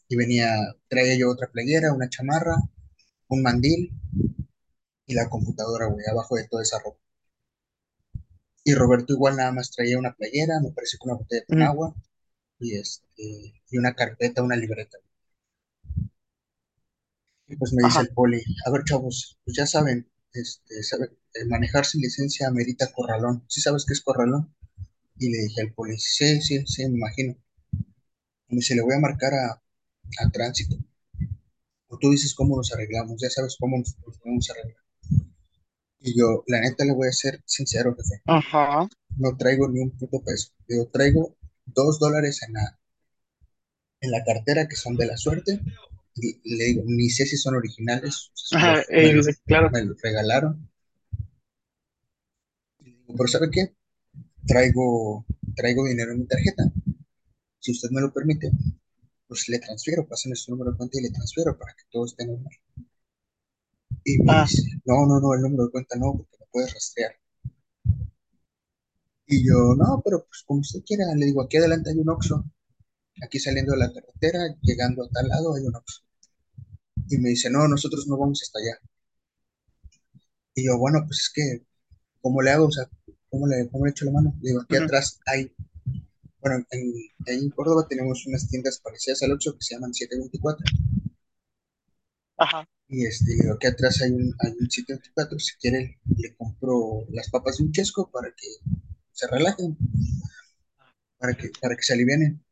Y 0.07 0.15
venía, 0.15 0.49
traía 0.87 1.15
yo 1.15 1.29
otra 1.29 1.51
playera, 1.51 1.93
una 1.93 2.09
chamarra, 2.09 2.55
un 3.29 3.41
mandil 3.43 3.91
y 5.07 5.13
la 5.13 5.27
computadora, 5.27 5.87
güey, 5.87 6.05
abajo 6.09 6.37
de 6.37 6.47
toda 6.47 6.63
esa 6.63 6.79
ropa. 6.79 7.01
Y 8.63 8.73
Roberto 8.73 9.11
igual 9.11 9.35
nada 9.35 9.51
más 9.51 9.69
traía 9.69 9.99
una 9.99 10.15
playera, 10.15 10.61
me 10.61 10.71
parece 10.71 10.95
que 10.97 11.09
una 11.09 11.17
botella 11.17 11.45
con 11.45 11.61
ujú, 11.61 11.63
agua 11.63 11.93
y, 12.59 12.75
este, 12.77 13.05
y 13.69 13.77
una 13.77 13.95
carpeta, 13.95 14.43
una 14.43 14.55
libreta. 14.57 14.97
Y 17.49 17.57
pues 17.57 17.73
me 17.73 17.83
dice 17.83 18.01
el 18.01 18.13
poli, 18.13 18.41
a 18.65 18.71
ver 18.71 18.85
chavos, 18.85 19.37
pues 19.43 19.57
ya 19.57 19.67
saben, 19.67 20.09
este, 20.31 20.81
sabe, 20.83 21.07
eh, 21.33 21.43
manejar 21.47 21.85
sin 21.85 21.99
licencia 22.01 22.47
amerita 22.47 22.93
corralón. 22.93 23.43
¿Sí 23.49 23.59
sabes 23.59 23.83
qué 23.85 23.91
es 23.91 23.99
corralón? 24.01 24.55
Y 25.17 25.31
le 25.31 25.39
dije 25.43 25.61
al 25.61 25.73
poli, 25.73 25.97
sí, 25.99 26.41
sí, 26.41 26.65
sí, 26.67 26.83
me 26.89 26.97
imagino. 26.97 27.37
Y 28.49 28.53
me 28.53 28.57
dice, 28.57 28.75
le 28.75 28.81
voy 28.81 28.95
a 28.95 28.99
marcar 28.99 29.33
a, 29.33 29.51
a 29.53 30.29
tránsito. 30.31 30.75
O 31.89 31.97
tú 31.97 32.11
dices 32.11 32.33
cómo 32.35 32.55
nos 32.55 32.71
arreglamos, 32.71 33.21
ya 33.21 33.29
sabes 33.29 33.57
cómo 33.59 33.77
nos, 33.77 33.97
nos 34.05 34.17
podemos 34.19 34.49
arreglar. 34.49 34.77
Y 36.01 36.17
yo, 36.17 36.43
la 36.47 36.61
neta, 36.61 36.85
le 36.85 36.93
voy 36.93 37.07
a 37.07 37.11
ser 37.11 37.41
sincero, 37.45 37.95
jefe. 37.95 38.21
Ajá. 38.25 38.87
No 39.17 39.35
traigo 39.37 39.67
ni 39.67 39.81
un 39.81 39.91
puto 39.91 40.21
peso. 40.23 40.51
Yo 40.67 40.87
traigo 40.87 41.35
dos 41.65 41.99
dólares 41.99 42.41
en 42.47 42.53
la, 42.53 42.79
en 44.01 44.11
la 44.11 44.23
cartera 44.23 44.67
que 44.67 44.75
son 44.75 44.95
de 44.95 45.07
la 45.07 45.17
suerte. 45.17 45.59
Y 46.15 46.55
le 46.57 46.65
digo, 46.65 46.83
ni 46.85 47.09
sé 47.09 47.25
si 47.25 47.37
son 47.37 47.55
originales, 47.55 48.31
Ajá. 48.53 48.77
los, 48.77 48.89
me, 48.89 49.31
eh, 49.31 49.35
claro. 49.45 49.69
me 49.71 49.83
los 49.83 50.01
regalaron. 50.01 50.69
Y 52.79 52.91
le 52.91 52.97
digo, 52.97 53.13
pero 53.17 53.27
¿sabe 53.27 53.49
qué? 53.51 53.73
Traigo, 54.45 55.25
traigo 55.55 55.85
dinero 55.85 56.11
en 56.11 56.19
mi 56.19 56.27
tarjeta. 56.27 56.63
Si 57.59 57.71
usted 57.71 57.89
me 57.91 58.01
lo 58.01 58.13
permite, 58.13 58.51
pues 59.29 59.47
le 59.47 59.59
transfiero, 59.59 60.05
pásame 60.05 60.35
su 60.35 60.51
número 60.51 60.71
de 60.73 60.77
cuenta 60.77 60.99
y 60.99 61.03
le 61.03 61.11
transfiero 61.11 61.57
para 61.57 61.73
que 61.73 61.83
todo 61.89 62.05
esté 62.05 62.27
normal. 62.27 62.51
Y 64.03 64.17
me 64.21 64.33
Ah, 64.33 64.41
dice, 64.41 64.61
no, 64.83 65.05
no, 65.05 65.21
no, 65.21 65.33
el 65.33 65.41
número 65.41 65.63
de 65.67 65.71
cuenta 65.71 65.95
no, 65.95 66.11
porque 66.17 66.35
me 66.37 66.45
puedes 66.51 66.73
rastrear. 66.73 67.13
Y 69.27 69.47
yo, 69.47 69.75
no, 69.77 70.01
pero 70.03 70.25
pues 70.25 70.43
como 70.45 70.59
usted 70.59 70.81
quiera, 70.85 71.05
le 71.15 71.27
digo, 71.27 71.41
aquí 71.41 71.55
adelante 71.55 71.89
hay 71.91 71.99
un 71.99 72.09
Oxxo, 72.09 72.43
aquí 73.23 73.39
saliendo 73.39 73.73
de 73.73 73.79
la 73.79 73.93
carretera, 73.93 74.39
llegando 74.61 75.03
a 75.05 75.09
tal 75.09 75.27
lado 75.29 75.55
hay 75.55 75.63
un 75.65 75.75
Oxxo. 75.75 76.03
Y 77.09 77.17
me 77.17 77.27
dice, 77.31 77.49
no, 77.49 77.67
nosotros 77.67 78.07
no 78.07 78.17
vamos 78.17 78.41
hasta 78.41 78.59
allá. 78.59 78.79
Y 80.55 80.65
yo, 80.65 80.77
bueno, 80.77 80.99
pues 81.07 81.19
es 81.21 81.31
que, 81.33 81.65
¿cómo 82.21 82.41
le 82.41 82.51
hago? 82.51 82.67
O 82.67 82.71
sea, 82.71 82.89
¿cómo 83.29 83.47
le, 83.47 83.69
cómo 83.69 83.85
le 83.85 83.91
echo 83.91 84.05
la 84.05 84.11
mano? 84.11 84.35
Le 84.41 84.49
digo, 84.51 84.61
aquí 84.61 84.75
atrás 84.77 85.19
hay, 85.25 85.51
bueno, 86.41 86.65
en, 86.71 86.93
en 87.25 87.49
Córdoba 87.49 87.85
tenemos 87.89 88.25
unas 88.25 88.47
tiendas 88.47 88.79
parecidas 88.79 89.21
al 89.23 89.33
Oxxo 89.33 89.55
que 89.55 89.63
se 89.63 89.75
llaman 89.75 89.93
724. 89.93 90.65
Ajá. 92.37 92.67
Y 92.87 93.05
este, 93.05 93.35
le 93.35 93.43
digo, 93.43 93.57
atrás 93.61 94.01
hay 94.01 94.11
un, 94.11 94.33
hay 94.39 94.51
un 94.59 94.69
724, 94.69 95.37
si 95.39 95.55
quiere 95.57 95.99
le 96.17 96.35
compro 96.35 97.05
las 97.11 97.29
papas 97.29 97.57
de 97.57 97.65
un 97.65 97.71
chesco 97.71 98.09
para 98.09 98.29
que 98.29 98.47
se 99.11 99.27
relajen, 99.27 99.77
para 101.17 101.35
que, 101.35 101.51
para 101.61 101.75
que 101.75 101.83
se 101.83 101.93
alivianen. 101.93 102.43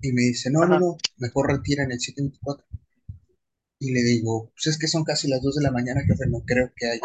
Y 0.00 0.12
me 0.12 0.22
dice, 0.22 0.50
no, 0.50 0.60
no, 0.60 0.76
Ajá. 0.76 0.78
no, 0.80 0.96
mejor 1.18 1.52
retiran 1.52 1.92
el 1.92 2.00
724. 2.00 2.66
Y 3.80 3.92
le 3.92 4.02
digo, 4.02 4.50
pues 4.54 4.68
es 4.68 4.78
que 4.78 4.86
son 4.86 5.04
casi 5.04 5.28
las 5.28 5.42
2 5.42 5.56
de 5.56 5.62
la 5.62 5.72
mañana, 5.72 6.02
jefe, 6.02 6.26
no 6.28 6.40
creo 6.40 6.72
que 6.74 6.86
haya, 6.86 7.02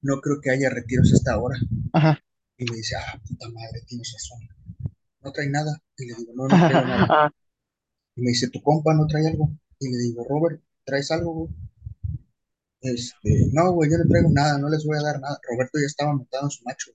no 0.00 0.20
creo 0.20 0.40
que 0.40 0.50
haya 0.50 0.70
retiros 0.70 1.12
a 1.12 1.16
esta 1.16 1.38
hora. 1.38 1.56
Ajá. 1.92 2.18
Y 2.56 2.64
me 2.70 2.76
dice, 2.76 2.94
ah, 2.96 3.20
puta 3.28 3.48
madre, 3.50 3.82
tienes 3.86 4.12
razón. 4.12 4.48
No 5.22 5.32
trae 5.32 5.48
nada. 5.48 5.80
Y 5.96 6.06
le 6.06 6.14
digo, 6.14 6.32
no, 6.34 6.48
no 6.48 6.48
traigo 6.48 6.86
nada. 6.86 7.32
Y 8.16 8.22
me 8.22 8.30
dice, 8.30 8.48
tu 8.50 8.62
compa 8.62 8.94
no 8.94 9.06
trae 9.06 9.26
algo. 9.26 9.50
Y 9.78 9.90
le 9.90 9.98
digo, 9.98 10.24
Robert, 10.28 10.62
¿traes 10.84 11.10
algo, 11.10 11.32
güey? 11.32 11.50
Este, 12.80 13.48
no, 13.52 13.72
güey, 13.72 13.90
yo 13.90 13.98
no 13.98 14.08
traigo 14.08 14.28
nada, 14.30 14.58
no 14.58 14.68
les 14.68 14.84
voy 14.84 14.98
a 14.98 15.02
dar 15.02 15.20
nada. 15.20 15.38
Roberto 15.48 15.78
ya 15.78 15.86
estaba 15.86 16.12
montado 16.12 16.44
en 16.44 16.50
su 16.50 16.64
macho. 16.64 16.90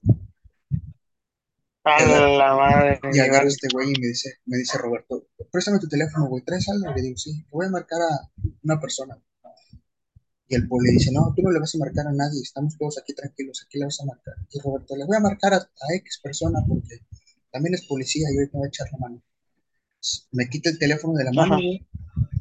A 1.84 2.04
la 2.04 2.54
madre, 2.54 3.00
y 3.02 3.18
vale. 3.18 3.48
este 3.48 3.68
güey 3.72 3.88
y 3.88 4.00
me 4.00 4.08
dice, 4.08 4.40
me 4.44 4.58
dice 4.58 4.76
Roberto, 4.76 5.26
préstame 5.50 5.78
tu 5.78 5.88
teléfono, 5.88 6.26
güey, 6.26 6.44
¿traes 6.44 6.68
algo? 6.68 6.90
Y 6.90 6.94
le 6.94 7.02
digo, 7.02 7.16
sí, 7.16 7.46
voy 7.50 7.64
a 7.64 7.70
marcar 7.70 8.02
a 8.02 8.30
una 8.62 8.78
persona. 8.78 9.16
Y 10.48 10.54
el 10.54 10.68
poli 10.68 10.92
dice, 10.92 11.10
no, 11.12 11.32
tú 11.34 11.42
no 11.42 11.50
le 11.50 11.60
vas 11.60 11.74
a 11.74 11.78
marcar 11.78 12.06
a 12.06 12.12
nadie, 12.12 12.42
estamos 12.42 12.76
todos 12.76 12.98
aquí 12.98 13.14
tranquilos, 13.14 13.64
aquí 13.64 13.78
le 13.78 13.86
vas 13.86 14.00
a 14.02 14.04
marcar. 14.04 14.34
Y 14.50 14.60
Roberto, 14.60 14.96
le 14.96 15.06
voy 15.06 15.16
a 15.16 15.20
marcar 15.20 15.54
a, 15.54 15.56
a 15.56 15.94
X 15.94 16.20
persona 16.22 16.60
porque 16.68 17.00
también 17.58 17.74
es 17.74 17.86
policía 17.86 18.28
y 18.32 18.38
hoy 18.38 18.48
me 18.52 18.60
va 18.60 18.66
a 18.66 18.68
echar 18.68 18.86
la 18.92 18.98
mano. 18.98 19.22
Me 20.30 20.48
quita 20.48 20.70
el 20.70 20.78
teléfono 20.78 21.14
de 21.14 21.24
la 21.24 21.32
mano, 21.32 21.54
Ajá. 21.54 21.62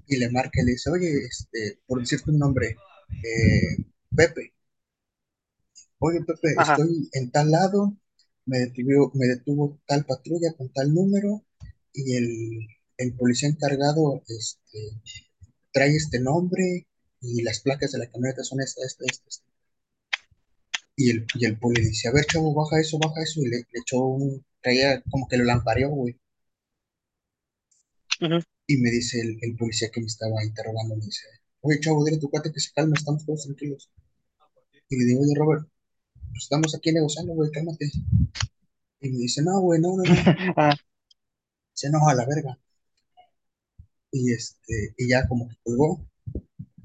y 0.08 0.16
le 0.16 0.30
marca 0.30 0.62
y 0.62 0.66
le 0.66 0.72
dice, 0.74 0.92
oye, 0.92 1.26
este, 1.26 1.80
por 1.88 2.00
decirte 2.00 2.30
un 2.30 2.38
nombre, 2.38 2.78
eh, 3.24 3.84
Pepe, 4.16 4.54
oye, 5.98 6.20
Pepe, 6.24 6.54
Ajá. 6.56 6.74
estoy 6.74 7.10
en 7.14 7.32
tal 7.32 7.50
lado, 7.50 7.98
me 8.46 8.60
detuvo, 8.60 9.12
me 9.16 9.26
detuvo 9.26 9.80
tal 9.88 10.06
patrulla 10.06 10.54
con 10.56 10.72
tal 10.72 10.94
número 10.94 11.44
y 11.94 12.14
el, 12.16 12.68
el 12.98 13.14
policía 13.16 13.50
encargado 13.50 14.22
este, 14.28 14.80
trae 15.74 15.96
este 15.96 16.20
nombre 16.20 16.86
y 17.22 17.42
las 17.42 17.62
placas 17.62 17.92
de 17.92 17.98
la 17.98 18.12
camioneta 18.12 18.44
son 18.44 18.62
esta, 18.62 18.86
esta, 18.86 19.04
esta, 19.10 19.28
esta. 19.28 19.46
Y 20.96 21.10
el, 21.10 21.26
y 21.34 21.46
el 21.46 21.58
poli 21.58 21.82
dice, 21.82 22.08
a 22.08 22.12
ver, 22.12 22.26
chavo, 22.26 22.54
baja 22.54 22.80
eso, 22.80 23.00
baja 23.00 23.24
eso, 23.24 23.42
y 23.42 23.50
le, 23.50 23.58
le 23.58 23.80
echó 23.82 24.04
un, 24.04 24.46
traía 24.68 25.02
como 25.10 25.28
que 25.28 25.38
lo 25.38 25.46
lampareó, 25.46 25.90
güey. 25.90 26.20
ujú. 28.22 28.42
Y 28.66 28.78
me 28.78 28.90
dice 28.92 29.20
el, 29.20 29.38
el 29.42 29.58
policía 29.58 29.90
que 29.92 30.00
me 30.00 30.06
estaba 30.08 30.42
interrogando, 30.42 30.96
me 30.96 31.04
dice, 31.04 31.26
oye, 31.62 31.82
chavo, 31.82 32.06
dile 32.06 32.16
a 32.18 32.20
tu 32.22 32.30
cuate 32.30 32.52
que 32.54 32.60
se 32.62 32.72
calme, 32.72 32.94
estamos 32.96 33.26
todos 33.26 33.44
tranquilos. 33.44 33.90
Y 34.90 34.98
le 35.00 35.06
digo, 35.06 35.22
oye, 35.22 35.34
Robert, 35.36 35.68
pues 36.32 36.44
estamos 36.44 36.76
aquí 36.76 36.92
negociando, 36.94 37.34
güey, 37.34 37.52
cálmate. 37.52 37.92
Y 39.02 39.10
me 39.10 39.18
dice, 39.18 39.42
no, 39.42 39.60
güey, 39.60 39.82
no, 39.82 39.98
no, 39.98 40.06
no. 40.06 40.14
Ah, 40.58 40.76
Se 41.74 41.88
enoja 41.88 42.12
a 42.12 42.16
la 42.16 42.26
verga. 42.26 42.60
Y, 44.12 44.34
este, 44.34 44.94
y 44.98 45.08
ya 45.10 45.28
como 45.28 45.48
que 45.48 45.56
colgó. 45.64 46.06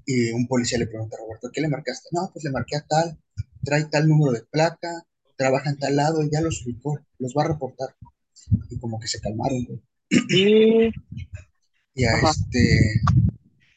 Y 0.06 0.32
un 0.32 0.46
policía 0.48 0.78
le 0.78 0.86
pregunta 0.88 1.16
a 1.16 1.20
Roberto, 1.20 1.50
¿qué 1.52 1.60
le 1.62 1.68
marcaste? 1.68 2.08
No, 2.12 2.30
pues 2.32 2.44
le 2.44 2.50
marqué 2.52 2.76
a 2.76 2.86
tal, 2.86 3.18
trae 3.64 3.86
tal 3.86 4.08
número 4.08 4.32
de 4.32 4.44
placa, 4.44 5.06
trabaja 5.36 5.70
en 5.70 5.78
tal 5.78 5.96
lado 5.96 6.22
y 6.22 6.30
ya 6.30 6.40
los 6.40 6.64
ubicó, 6.64 6.98
los 7.18 7.34
va 7.36 7.44
a 7.44 7.48
reportar. 7.48 7.94
Y 8.70 8.78
como 8.78 8.98
que 8.98 9.08
se 9.08 9.20
calmaron, 9.20 9.64
güey. 9.64 9.80
y... 10.30 10.92
Y 11.94 12.04
a 12.04 12.14
Ajá. 12.14 12.30
este, 12.30 13.02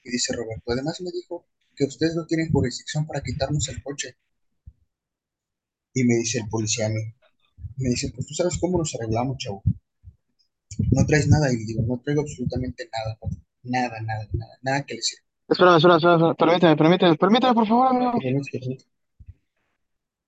y 0.04 0.12
dice 0.12 0.34
Roberto, 0.34 0.72
además 0.72 1.02
me 1.02 1.12
dijo 1.12 1.46
que 1.76 1.84
ustedes 1.84 2.16
no 2.16 2.26
tienen 2.26 2.50
jurisdicción 2.52 3.06
para 3.06 3.22
quitarnos 3.22 3.68
el 3.68 3.84
coche. 3.84 4.16
Y 5.94 6.04
me 6.06 6.16
dice 6.16 6.40
el 6.40 6.48
policía 6.50 6.86
a 6.86 6.90
mí, 6.90 7.02
me 7.78 7.90
dice, 7.90 8.12
pues 8.14 8.26
tú 8.28 8.34
sabes 8.34 8.58
cómo 8.60 8.78
nos 8.78 8.96
arreglamos, 8.96 9.38
chavo. 9.38 9.64
No 10.92 11.06
traes 11.06 11.28
nada. 11.28 11.52
Y 11.52 11.58
digo, 11.58 11.84
no 11.88 12.02
traigo 12.04 12.22
absolutamente 12.22 12.90
nada. 12.92 13.18
Nada, 13.64 14.02
nada, 14.02 14.28
nada, 14.34 14.58
nada 14.62 14.86
que 14.86 14.96
le 14.96 15.02
sirva. 15.02 15.24
Espera, 15.48 15.78
espera, 15.78 15.96
espera. 15.96 16.34
Permíteme, 16.36 16.76
permíteme, 16.76 17.16
permíteme, 17.16 17.54
por 17.54 17.68
favor, 17.68 17.88
amigo. 17.88 18.14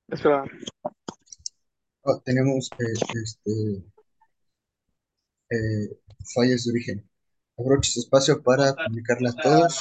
Espera. 0.09 0.43
Oh, 2.09 2.21
tenemos 2.23 2.69
eh, 2.79 2.93
este, 3.21 3.83
eh, 5.49 5.99
fallas 6.33 6.63
de 6.63 6.71
origen. 6.71 7.09
Aprovecho 7.57 7.89
este 7.89 7.99
espacio 7.99 8.41
para 8.41 8.73
comunicarle 8.75 9.27
a 9.29 9.33
todos, 9.33 9.79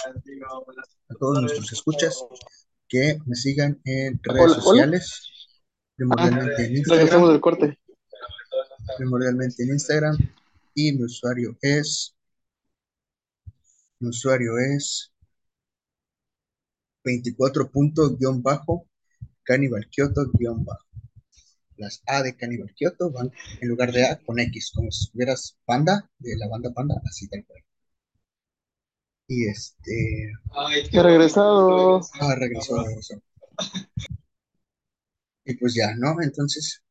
a 1.09 1.15
todos 1.21 1.41
nuestros 1.41 1.73
escuchas, 1.73 2.25
que 2.89 3.19
me 3.27 3.37
sigan 3.37 3.81
en 3.85 4.19
redes 4.25 4.41
Hola, 4.43 4.53
hola. 4.55 4.61
sociales, 4.63 5.23
Ah, 5.29 5.97
primordialmente 5.97 6.67
en 6.67 6.77
Instagram, 6.77 7.29
del 7.29 7.41
corte. 7.41 7.79
primordialmente 8.97 9.63
en 9.63 9.69
Instagram, 9.71 10.17
y 10.75 10.93
mi 10.93 11.05
usuario 11.05 11.57
es, 11.63 12.15
mi 14.01 14.09
usuario 14.09 14.59
es 14.59 15.13
24 17.05 17.71
punto 17.71 18.17
guion 18.17 18.43
bajo, 18.43 18.89
Cannibal 19.45 19.87
Kyoto 19.89 20.27
guion 20.35 20.65
bajo. 20.65 20.86
Las 21.79 22.03
A 22.07 22.23
de 22.23 22.37
Cannibal 22.37 22.73
Kyoto 22.75 23.11
van 23.11 23.31
en 23.61 23.69
lugar 23.69 23.93
de 23.93 24.05
A 24.07 24.19
con 24.19 24.39
X, 24.39 24.73
como 24.75 24.91
si 24.91 25.11
tuvieras 25.11 25.57
panda, 25.65 26.11
de 26.19 26.37
la 26.37 26.49
banda 26.49 26.73
panda, 26.73 27.01
así 27.07 27.29
tal 27.29 27.45
cual. 27.47 27.63
Y 29.29 29.47
este, 29.49 30.33
He 30.93 31.03
regresado. 31.03 32.01
ah, 32.21 32.35
regresó, 32.37 32.83
regresó. 32.85 33.21
Y 35.47 35.55
pues 35.57 35.75
ya, 35.75 35.95
¿no? 35.97 36.21
Entonces, 36.23 36.83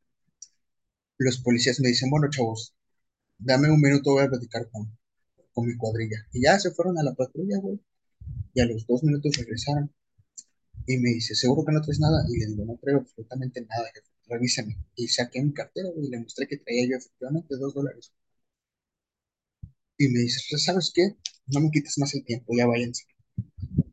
los 1.17 1.39
policías 1.39 1.79
me 1.81 1.89
dicen, 1.89 2.09
bueno, 2.09 2.29
chavos, 2.29 2.73
dame 3.37 3.69
un 3.71 3.81
minuto, 3.81 4.11
voy 4.13 4.23
a 4.25 4.29
platicar 4.29 4.69
con, 4.71 4.97
con 5.53 5.67
mi 5.67 5.75
cuadrilla. 5.77 6.27
Y 6.33 6.43
ya 6.43 6.59
se 6.59 6.71
fueron 6.71 6.97
a 6.99 7.03
la 7.03 7.13
patrulla, 7.15 7.59
güey. 7.59 7.79
Y 8.53 8.61
a 8.61 8.65
los 8.67 8.87
dos 8.87 9.03
minutos 9.03 9.37
regresaron. 9.37 9.93
Y 10.87 10.97
me 10.97 11.09
dice, 11.11 11.35
¿seguro 11.35 11.65
que 11.65 11.73
no 11.73 11.81
traes 11.81 11.99
nada? 11.99 12.23
Y 12.29 12.39
le 12.39 12.47
digo, 12.47 12.65
no 12.65 12.77
traigo 12.81 13.01
absolutamente 13.01 13.61
nada, 13.61 13.87
jefe. 13.93 14.07
Revísame. 14.27 14.77
Y 14.95 15.07
saqué 15.07 15.41
mi 15.41 15.51
cartera, 15.53 15.89
güey, 15.89 16.07
y 16.07 16.09
le 16.11 16.19
mostré 16.19 16.47
que 16.47 16.57
traía 16.57 16.87
yo 16.87 16.97
efectivamente 16.97 17.55
dos 17.57 17.73
dólares. 17.73 18.13
Y 19.97 20.07
me 20.07 20.19
dice, 20.19 20.39
"Pues, 20.49 20.63
¿sabes 20.63 20.89
qué? 20.95 21.17
No 21.47 21.59
me 21.59 21.69
quites 21.69 21.97
más 21.97 22.13
el 22.15 22.23
tiempo, 22.23 22.53
ya 22.57 22.65
váyanse. 22.65 23.03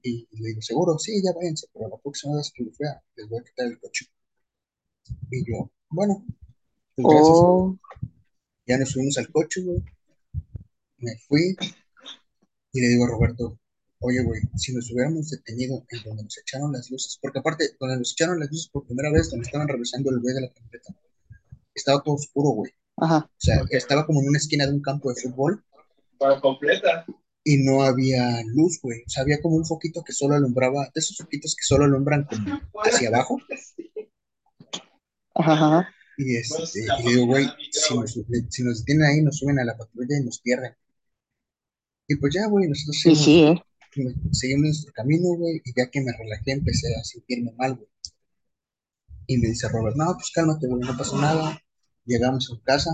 Y 0.02 0.28
le 0.32 0.48
digo, 0.50 0.62
¿seguro? 0.62 0.98
Sí, 0.98 1.22
ya 1.24 1.32
váyanse, 1.34 1.66
pero 1.72 1.88
la 1.88 1.98
próxima 1.98 2.36
vez 2.36 2.52
que 2.54 2.64
los 2.64 2.78
vea, 2.78 3.02
les 3.16 3.28
voy 3.28 3.40
a 3.40 3.44
quitar 3.44 3.66
el 3.68 3.80
coche. 3.80 4.06
Y 5.32 5.44
yo, 5.50 5.68
bueno, 5.90 6.24
pues 6.96 7.08
gracias. 7.08 7.38
Oh, 7.38 7.76
Ya 8.66 8.76
nos 8.78 8.90
subimos 8.90 9.18
al 9.18 9.30
coche, 9.30 9.62
güey. 9.62 9.84
Me 11.00 11.12
fui 11.28 11.54
y 12.72 12.80
le 12.80 12.88
digo 12.88 13.04
a 13.04 13.08
Roberto, 13.08 13.58
oye, 14.02 14.22
güey, 14.22 14.40
si 14.56 14.74
nos 14.74 14.90
hubiéramos 14.92 15.30
detenido 15.30 15.84
en 15.88 16.02
donde 16.04 16.24
nos 16.24 16.38
echaron 16.38 16.72
las 16.72 16.90
luces, 16.90 17.18
porque 17.20 17.38
aparte, 17.38 17.70
donde 17.80 17.98
nos 17.98 18.12
echaron 18.12 18.38
las 18.40 18.50
luces 18.50 18.68
por 18.68 18.84
primera 18.86 19.10
vez, 19.10 19.30
donde 19.30 19.46
estaban 19.46 19.68
revisando 19.68 20.10
el 20.10 20.20
güey 20.20 20.34
de 20.34 20.40
la 20.42 20.52
camioneta, 20.52 20.94
estaba 21.74 22.02
todo 22.02 22.14
oscuro, 22.16 22.50
güey. 22.50 22.72
ajá. 22.98 23.18
O 23.30 23.30
sea, 23.38 23.62
estaba 23.70 24.06
como 24.06 24.20
en 24.20 24.28
una 24.28 24.38
esquina 24.38 24.66
de 24.66 24.72
un 24.72 24.82
campo 24.82 25.12
de 25.12 25.20
fútbol 25.20 25.64
Para 26.18 26.40
completa. 26.40 27.06
y 27.44 27.64
no 27.64 27.82
había 27.82 28.42
luz, 28.46 28.78
güey. 28.82 29.00
O 29.06 29.08
sea, 29.10 29.22
había 29.22 29.40
como 29.40 29.56
un 29.56 29.64
foquito 29.66 30.02
que 30.04 30.12
solo 30.12 30.34
alumbraba, 30.34 30.84
de 30.84 31.00
esos 31.00 31.16
foquitos 31.16 31.54
que 31.56 31.64
solo 31.64 31.84
alumbran 31.84 32.24
como 32.26 32.60
hacia 32.84 33.08
abajo. 33.08 33.38
Ajá. 35.34 35.88
Y, 36.18 36.36
este, 36.36 36.80
y 37.00 37.08
digo, 37.08 37.26
güey, 37.26 37.46
si 37.70 37.96
nos, 37.98 38.12
si 38.50 38.62
nos 38.62 38.80
detienen 38.80 39.04
ahí, 39.06 39.22
nos 39.22 39.38
suben 39.38 39.58
a 39.58 39.64
la 39.64 39.76
patrulla 39.76 40.18
y 40.20 40.24
nos 40.24 40.40
pierden. 40.40 40.74
Y 42.06 42.16
pues 42.16 42.34
ya, 42.34 42.46
güey, 42.48 42.68
nosotros 42.68 42.98
Sí, 43.00 43.16
sí, 43.16 43.42
¿eh? 43.44 43.62
Seguimos 44.32 44.64
nuestro 44.64 44.92
camino, 44.92 45.34
güey, 45.36 45.60
y 45.64 45.72
ya 45.76 45.90
que 45.90 46.00
me 46.00 46.12
relajé, 46.12 46.52
empecé 46.52 46.88
a 46.94 47.04
sentirme 47.04 47.52
mal, 47.52 47.76
güey. 47.76 47.88
Y 49.26 49.38
me 49.38 49.48
dice 49.48 49.68
Robert, 49.68 49.96
no, 49.96 50.12
pues 50.14 50.30
cálmate, 50.34 50.66
güey, 50.66 50.80
no 50.80 50.96
pasa 50.96 51.16
nada. 51.20 51.60
Llegamos 52.04 52.44
a 52.44 52.54
su 52.54 52.62
casa 52.62 52.90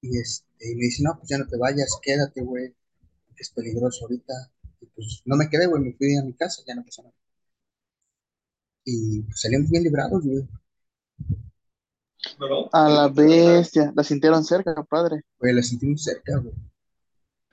y, 0.00 0.18
este, 0.18 0.72
y 0.72 0.74
me 0.74 0.84
dice, 0.84 1.02
no, 1.02 1.16
pues 1.16 1.28
ya 1.28 1.38
no 1.38 1.46
te 1.46 1.56
vayas, 1.56 1.98
quédate, 2.02 2.42
güey, 2.42 2.74
que 3.36 3.42
es 3.42 3.50
peligroso 3.50 4.04
ahorita. 4.04 4.32
Y 4.80 4.86
pues 4.86 5.22
no 5.24 5.36
me 5.36 5.48
quedé, 5.48 5.66
güey, 5.66 5.82
me 5.82 5.92
fui 5.94 6.16
a 6.16 6.22
mi 6.22 6.32
casa, 6.34 6.62
ya 6.66 6.74
no 6.74 6.84
pasó 6.84 7.02
nada. 7.02 7.14
Y 8.84 9.22
pues 9.22 9.40
salimos 9.40 9.70
bien 9.70 9.84
librados, 9.84 10.24
güey. 10.24 10.48
A 12.72 12.88
la 12.88 13.08
bestia. 13.08 13.92
La 13.94 14.02
sintieron 14.02 14.44
cerca, 14.44 14.82
padre. 14.84 15.22
Güey, 15.38 15.54
la 15.54 15.62
sentimos 15.62 16.02
cerca, 16.02 16.38
güey. 16.38 16.54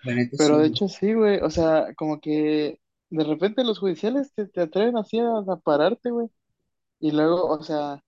La 0.03 0.15
neta 0.15 0.37
Pero 0.37 0.59
de 0.59 0.67
hecho 0.67 0.87
sí, 0.87 1.13
güey. 1.13 1.39
O 1.39 1.49
sea, 1.49 1.93
como 1.95 2.19
que 2.21 2.79
de 3.09 3.23
repente 3.23 3.63
los 3.63 3.79
judiciales 3.79 4.33
te, 4.35 4.47
te 4.47 4.61
atreven 4.61 4.97
así 4.97 5.19
a, 5.19 5.29
a 5.39 5.57
pararte, 5.57 6.11
güey. 6.11 6.29
Y 6.99 7.11
luego, 7.11 7.45
o 7.49 7.63
sea, 7.63 8.03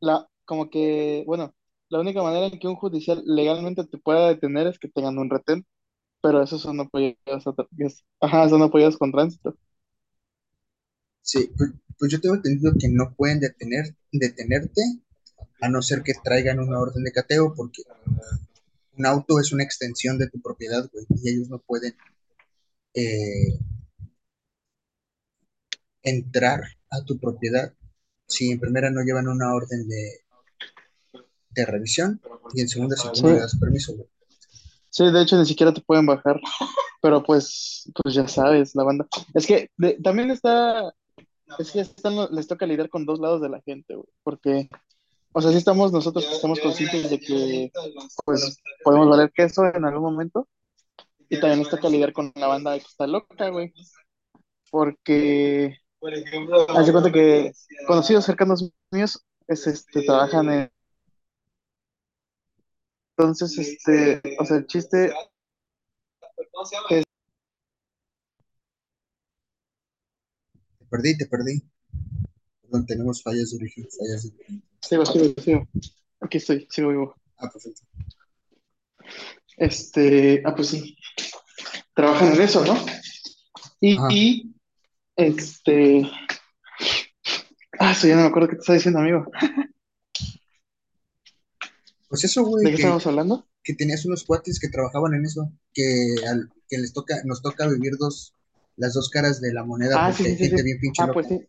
la, 0.00 0.28
como 0.44 0.70
que, 0.70 1.24
bueno, 1.26 1.54
la 1.88 2.00
única 2.00 2.22
manera 2.22 2.46
en 2.46 2.58
que 2.58 2.68
un 2.68 2.76
judicial 2.76 3.22
legalmente 3.26 3.84
te 3.84 3.98
pueda 3.98 4.28
detener 4.28 4.66
es 4.66 4.78
que 4.78 4.88
tengan 4.88 5.18
un 5.18 5.30
retén. 5.30 5.66
Pero 6.22 6.42
eso 6.42 6.58
son 6.58 6.80
apoyados, 6.80 7.46
a- 7.48 7.54
es- 7.78 8.04
ajá, 8.20 8.48
son 8.50 8.62
apoyados 8.62 8.98
con 8.98 9.12
tránsito. 9.12 9.56
Sí, 11.22 11.50
pues, 11.58 11.70
pues 11.98 12.12
yo 12.12 12.20
tengo 12.20 12.36
entendido 12.36 12.74
que 12.78 12.88
no 12.88 13.12
pueden 13.16 13.40
detener, 13.40 13.96
detenerte 14.12 14.82
a 15.60 15.68
no 15.68 15.82
ser 15.82 16.02
que 16.02 16.14
traigan 16.22 16.60
una 16.60 16.80
orden 16.80 17.04
de 17.04 17.12
cateo, 17.12 17.54
porque 17.54 17.82
un 18.98 19.06
auto 19.06 19.40
es 19.40 19.52
una 19.52 19.64
extensión 19.64 20.18
de 20.18 20.28
tu 20.28 20.40
propiedad, 20.40 20.88
güey, 20.92 21.06
y 21.22 21.30
ellos 21.30 21.48
no 21.48 21.58
pueden 21.58 21.94
eh, 22.94 23.58
entrar 26.02 26.62
a 26.90 27.04
tu 27.04 27.18
propiedad 27.18 27.72
si 28.26 28.50
en 28.50 28.60
primera 28.60 28.90
no 28.90 29.02
llevan 29.02 29.28
una 29.28 29.54
orden 29.54 29.86
de, 29.88 30.20
de 31.50 31.66
revisión 31.66 32.20
y 32.54 32.62
en 32.62 32.68
segunda 32.68 32.96
si 32.96 33.10
tú 33.12 33.22
no 33.22 33.34
le 33.34 33.40
das 33.40 33.56
permiso, 33.58 33.94
güey. 33.94 34.08
sí, 34.90 35.10
de 35.10 35.22
hecho 35.22 35.38
ni 35.38 35.46
siquiera 35.46 35.72
te 35.72 35.80
pueden 35.82 36.06
bajar. 36.06 36.40
Pero 37.02 37.20
pues, 37.24 37.90
pues 38.00 38.14
ya 38.14 38.28
sabes, 38.28 38.76
la 38.76 38.84
banda. 38.84 39.08
Es 39.34 39.44
que 39.44 39.68
de- 39.76 39.98
también 40.00 40.30
está, 40.30 40.94
es 41.58 41.72
que 41.72 41.80
están, 41.80 42.14
les 42.30 42.46
toca 42.46 42.64
lidiar 42.64 42.88
con 42.88 43.04
dos 43.04 43.18
lados 43.18 43.42
de 43.42 43.48
la 43.48 43.60
gente, 43.62 43.96
güey. 43.96 44.06
Porque, 44.22 44.68
o 45.32 45.40
sea, 45.40 45.50
sí 45.50 45.58
estamos 45.58 45.92
nosotros 45.92 46.26
que 46.26 46.34
estamos 46.34 46.60
conscientes 46.60 47.10
de 47.10 47.20
que, 47.20 47.72
pues, 48.24 48.58
podemos 48.84 49.08
valer 49.08 49.32
queso 49.32 49.64
en 49.66 49.84
algún 49.84 50.12
momento. 50.12 50.48
Y 51.28 51.40
también 51.40 51.60
nos 51.60 51.70
toca 51.70 51.88
lidiar 51.88 52.12
con 52.12 52.30
la 52.34 52.46
banda 52.46 52.78
que 52.78 52.84
está 52.84 53.06
loca, 53.06 53.48
güey. 53.48 53.72
Porque, 54.70 55.78
Por 55.98 56.12
ejemplo, 56.12 56.66
haz 56.70 56.90
cuenta 56.90 57.10
que 57.10 57.52
conocidos 57.86 58.24
cercanos 58.24 58.70
míos, 58.90 59.24
es, 59.46 59.66
este, 59.66 60.02
trabajan 60.02 60.50
en, 60.50 60.70
entonces, 63.16 63.56
este, 63.58 64.20
o 64.38 64.44
sea, 64.44 64.56
el 64.56 64.66
chiste 64.66 65.12
es, 66.90 67.04
Te 70.78 70.86
perdí, 70.90 71.16
te 71.16 71.26
perdí. 71.26 71.62
Perdón, 72.72 72.86
tenemos 72.86 73.22
fallas 73.22 73.50
de 73.50 73.56
origen, 73.58 73.86
fallas 73.98 74.22
de... 74.22 74.62
sigo, 74.80 75.04
sigo, 75.04 75.34
sigo. 75.42 75.68
Aquí 76.22 76.38
estoy, 76.38 76.66
sigo 76.70 76.88
vivo. 76.88 77.14
Ah, 77.36 77.50
perfecto. 77.50 77.82
Este, 79.58 80.42
ah, 80.46 80.54
pues 80.54 80.68
sí, 80.68 80.96
trabajan 81.94 82.32
en 82.32 82.40
eso, 82.40 82.64
¿no? 82.64 82.74
Y, 83.80 84.54
este, 85.16 86.10
ah, 87.78 87.92
eso 87.92 88.08
ya 88.08 88.16
no 88.16 88.22
me 88.22 88.28
acuerdo 88.28 88.48
qué 88.48 88.54
te 88.54 88.60
está 88.60 88.72
diciendo, 88.72 89.00
amigo. 89.00 89.26
Pues 92.08 92.24
eso, 92.24 92.40
¿De 92.42 92.46
güey, 92.48 92.64
qué 92.64 92.70
que, 92.70 92.76
estábamos 92.76 93.06
hablando? 93.06 93.46
que 93.62 93.74
tenías 93.74 94.06
unos 94.06 94.24
cuates 94.24 94.58
que 94.58 94.68
trabajaban 94.68 95.12
en 95.12 95.26
eso, 95.26 95.52
que, 95.74 96.14
al, 96.26 96.48
que 96.68 96.78
les 96.78 96.94
toca, 96.94 97.20
nos 97.24 97.42
toca 97.42 97.68
vivir 97.68 97.92
dos, 97.98 98.34
las 98.76 98.94
dos 98.94 99.10
caras 99.10 99.42
de 99.42 99.52
la 99.52 99.62
moneda 99.62 100.06
Ah, 100.06 100.08
porque 100.08 100.24
sí, 100.24 100.30
sí, 100.30 100.36
sí, 100.36 100.44
gente 100.44 100.58
sí. 100.58 100.64
bien 100.64 100.80
pinche 100.80 101.02
Ah, 101.02 101.06
loca. 101.08 101.14
pues 101.20 101.26
sí. 101.28 101.46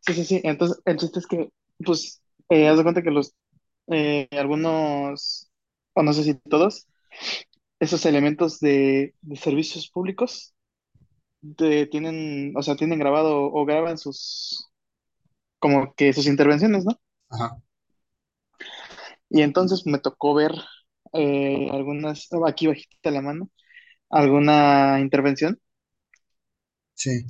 Sí, 0.00 0.14
sí, 0.14 0.24
sí. 0.24 0.40
Entonces, 0.44 0.80
el 0.84 0.96
chiste 0.96 1.18
es 1.18 1.26
que, 1.26 1.50
pues, 1.84 2.22
eh, 2.48 2.68
haz 2.68 2.76
de 2.78 2.82
cuenta 2.82 3.02
que 3.02 3.10
los, 3.10 3.34
eh, 3.88 4.28
algunos, 4.32 5.50
o 5.94 6.02
no 6.02 6.12
sé 6.12 6.24
si 6.24 6.34
todos, 6.36 6.88
esos 7.80 8.06
elementos 8.06 8.60
de, 8.60 9.14
de 9.22 9.36
servicios 9.36 9.90
públicos 9.90 10.54
de- 11.42 11.86
tienen, 11.88 12.54
o 12.56 12.62
sea, 12.62 12.76
tienen 12.76 12.98
grabado 13.00 13.44
o 13.52 13.66
graban 13.66 13.98
sus, 13.98 14.70
como 15.60 15.94
que 15.94 16.12
sus 16.14 16.26
intervenciones, 16.26 16.84
¿no? 16.86 17.00
Ajá, 17.30 17.60
Y 19.28 19.42
entonces 19.42 19.86
me 19.86 19.98
tocó 19.98 20.34
ver 20.34 20.52
eh, 21.12 21.68
algunas, 21.72 22.28
aquí 22.46 22.66
bajita 22.66 23.10
la 23.10 23.22
mano, 23.22 23.50
alguna 24.10 25.00
intervención, 25.00 25.60
sí, 26.94 27.26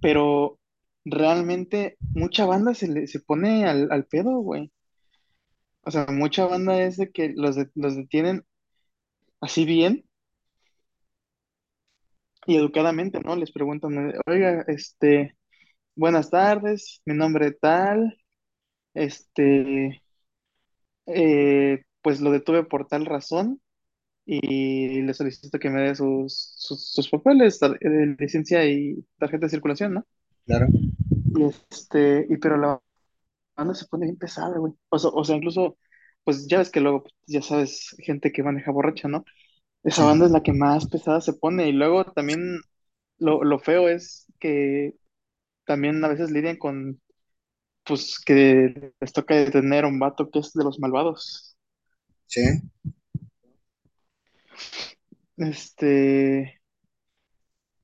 pero 0.00 0.59
realmente 1.04 1.98
mucha 2.14 2.46
banda 2.46 2.74
se, 2.74 2.88
le, 2.88 3.06
se 3.06 3.20
pone 3.20 3.66
al, 3.66 3.90
al 3.92 4.06
pedo, 4.06 4.38
güey. 4.40 4.72
O 5.82 5.90
sea, 5.90 6.06
mucha 6.08 6.46
banda 6.46 6.82
es 6.82 6.96
de 6.96 7.10
que 7.12 7.34
los, 7.36 7.54
de- 7.56 7.68
los 7.74 7.94
detienen 7.94 8.46
así 9.40 9.64
bien 9.66 10.04
y 12.46 12.56
educadamente, 12.56 13.20
¿no? 13.20 13.36
Les 13.36 13.52
preguntan, 13.52 14.12
oiga, 14.26 14.64
este, 14.68 15.36
buenas 15.96 16.30
tardes, 16.30 17.02
mi 17.06 17.14
nombre 17.14 17.52
tal, 17.52 18.18
este, 18.94 20.02
eh, 21.06 21.82
pues 22.02 22.20
lo 22.20 22.30
detuve 22.30 22.64
por 22.64 22.86
tal 22.88 23.06
razón 23.06 23.60
y 24.26 25.02
le 25.02 25.14
solicito 25.14 25.58
que 25.58 25.70
me 25.70 25.82
dé 25.82 25.94
sus, 25.96 26.54
sus, 26.56 27.08
papeles, 27.10 27.60
eh, 27.62 28.16
licencia 28.18 28.64
y 28.66 29.04
tarjeta 29.18 29.46
de 29.46 29.50
circulación, 29.50 29.94
¿no? 29.94 30.06
Claro, 30.46 30.66
Y 31.34 31.44
este, 31.44 32.26
y 32.28 32.36
pero 32.38 32.56
la 32.56 32.80
banda 33.56 33.74
se 33.74 33.86
pone 33.86 34.06
bien 34.06 34.18
pesada, 34.18 34.58
güey. 34.58 34.74
O 34.90 34.98
sea, 34.98 35.10
o 35.14 35.24
sea, 35.24 35.36
incluso, 35.36 35.78
pues 36.24 36.46
ya 36.48 36.58
ves 36.58 36.70
que 36.70 36.80
luego, 36.80 37.04
pues, 37.04 37.14
ya 37.26 37.42
sabes, 37.42 37.96
gente 38.00 38.32
que 38.32 38.42
maneja 38.44 38.72
borracha, 38.72 39.08
¿no? 39.08 39.24
Esa 39.84 40.04
sí, 40.04 40.04
banda 40.04 40.26
es 40.26 40.32
la 40.32 40.42
que 40.42 40.52
más 40.54 40.88
pesada 40.88 41.20
se 41.20 41.34
pone. 41.34 41.68
Y 41.68 41.72
luego 41.72 42.04
también 42.06 42.60
lo, 43.18 43.44
lo 43.44 43.58
feo 43.60 43.88
es 43.88 44.26
que 44.40 44.94
también 45.66 46.04
a 46.04 46.08
veces 46.08 46.30
lidian 46.32 46.56
con, 46.58 47.00
pues, 47.84 48.20
que 48.24 48.92
les 49.00 49.12
toca 49.14 49.36
detener 49.36 49.84
a 49.84 49.88
un 49.88 49.98
vato 50.00 50.30
que 50.30 50.40
es 50.40 50.52
de 50.54 50.64
los 50.64 50.80
malvados. 50.80 51.56
sí, 52.26 52.40
este, 55.36 56.59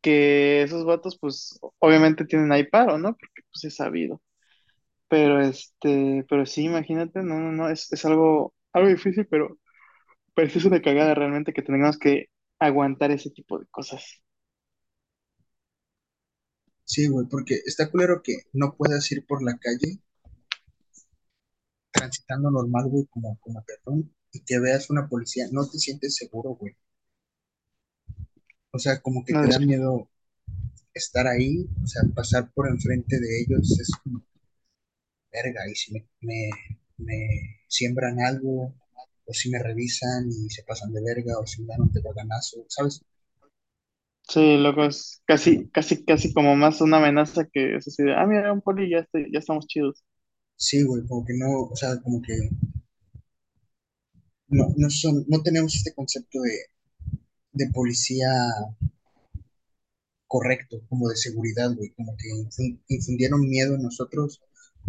que 0.06 0.62
esos 0.62 0.84
vatos, 0.86 1.18
pues, 1.20 1.58
obviamente 1.80 2.24
tienen 2.26 2.52
ahí 2.52 2.64
paro, 2.68 2.98
¿no? 2.98 3.10
Porque, 3.16 3.42
pues, 3.52 3.64
es 3.64 3.76
sabido. 3.76 4.22
Pero, 5.08 5.40
este, 5.40 6.24
pero 6.28 6.46
sí, 6.46 6.64
imagínate, 6.64 7.22
no, 7.22 7.40
no, 7.40 7.52
no, 7.52 7.70
es, 7.70 7.92
es 7.92 8.04
algo, 8.06 8.54
algo 8.72 8.88
difícil, 8.90 9.26
pero, 9.28 9.58
pero 10.34 10.48
es 10.48 10.64
una 10.66 10.82
cagada 10.82 11.14
realmente 11.14 11.52
que 11.54 11.62
tengamos 11.62 11.98
que 11.98 12.26
aguantar 12.60 13.10
ese 13.12 13.30
tipo 13.30 13.58
de 13.58 13.66
cosas. 13.68 14.22
Sí, 16.84 17.06
güey, 17.08 17.26
porque 17.30 17.56
está 17.66 17.90
culero 17.90 18.22
que 18.24 18.38
no 18.54 18.74
puedas 18.76 19.12
ir 19.12 19.26
por 19.26 19.42
la 19.44 19.58
calle 19.58 20.00
transitando 21.92 22.50
normal, 22.50 22.88
güey, 22.88 23.06
como, 23.06 23.38
como 23.40 23.64
peatón, 23.64 24.14
y 24.32 24.40
que 24.44 24.60
veas 24.60 24.90
una 24.90 25.08
policía, 25.08 25.46
no 25.52 25.68
te 25.68 25.78
sientes 25.78 26.16
seguro, 26.16 26.50
güey. 26.50 26.76
O 28.76 28.78
sea, 28.78 29.00
como 29.02 29.24
que 29.24 29.34
te 29.34 29.48
da 29.48 29.58
miedo 29.58 30.08
estar 30.94 31.26
ahí, 31.28 31.68
o 31.84 31.86
sea, 31.88 32.02
pasar 32.14 32.50
por 32.54 32.68
enfrente 32.68 33.20
de 33.20 33.42
ellos 33.42 33.78
es 33.80 33.90
como, 34.02 34.22
verga, 35.32 35.60
y 35.70 35.74
si 35.76 35.92
me, 35.92 36.04
me, 36.20 36.50
me 36.98 37.18
siembran 37.68 38.18
algo, 38.20 38.74
o 39.28 39.32
si 39.32 39.50
me 39.50 39.62
revisan 39.62 40.28
y 40.28 40.50
se 40.50 40.64
pasan 40.64 40.92
de 40.92 41.00
verga, 41.02 41.38
o 41.38 41.46
si 41.46 41.62
me 41.62 41.68
dan 41.68 41.82
un 41.82 41.92
ganazo, 42.16 42.64
¿sabes? 42.68 43.02
sí, 44.28 44.56
loco, 44.58 44.84
es 44.84 45.22
casi, 45.26 45.68
casi, 45.70 46.04
casi 46.04 46.32
como 46.32 46.56
más 46.56 46.80
una 46.80 46.98
amenaza 46.98 47.46
que 47.52 47.76
es 47.76 47.88
así 47.88 48.02
de, 48.02 48.14
ah, 48.14 48.26
mira, 48.26 48.52
un 48.52 48.60
poli, 48.62 48.90
ya, 48.90 48.98
estoy- 49.00 49.30
ya 49.32 49.38
estamos 49.38 49.66
chidos. 49.66 50.04
Sí, 50.56 50.82
güey, 50.82 51.06
como 51.06 51.24
que 51.24 51.32
no, 51.32 51.62
o 51.62 51.76
sea, 51.76 51.98
como 52.02 52.20
que 52.20 52.34
no, 54.48 54.66
no 54.76 54.90
son, 54.90 55.24
no 55.28 55.42
tenemos 55.42 55.74
este 55.76 55.94
concepto 55.94 56.40
de, 56.42 56.50
de 57.56 57.66
policía 57.72 58.28
correcto, 60.28 60.82
como 60.88 61.08
de 61.08 61.16
seguridad, 61.16 61.74
güey, 61.74 61.90
como 61.94 62.16
que 62.16 62.28
infun- 62.28 62.80
infundieron 62.88 63.48
miedo 63.48 63.74
en 63.74 63.82
nosotros, 63.82 64.40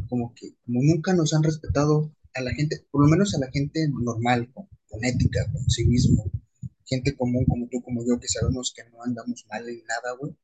como 0.09 0.33
que 0.35 0.53
como 0.65 0.81
nunca 0.83 1.13
nos 1.13 1.33
han 1.33 1.43
respetado 1.43 2.11
a 2.35 2.41
la 2.41 2.53
gente, 2.53 2.85
por 2.91 3.01
lo 3.01 3.07
menos 3.07 3.33
a 3.35 3.39
la 3.39 3.49
gente 3.51 3.87
normal, 3.89 4.51
con, 4.53 4.67
con 4.89 5.03
ética, 5.05 5.51
con 5.51 5.67
civismo, 5.69 6.31
gente 6.85 7.15
común 7.15 7.45
como 7.45 7.67
tú, 7.69 7.81
como 7.81 8.05
yo, 8.05 8.19
que 8.19 8.27
sabemos 8.27 8.73
que 8.75 8.83
no 8.91 9.03
andamos 9.03 9.45
mal 9.49 9.67
en 9.69 9.83
nada, 9.87 10.15
güey, 10.19 10.35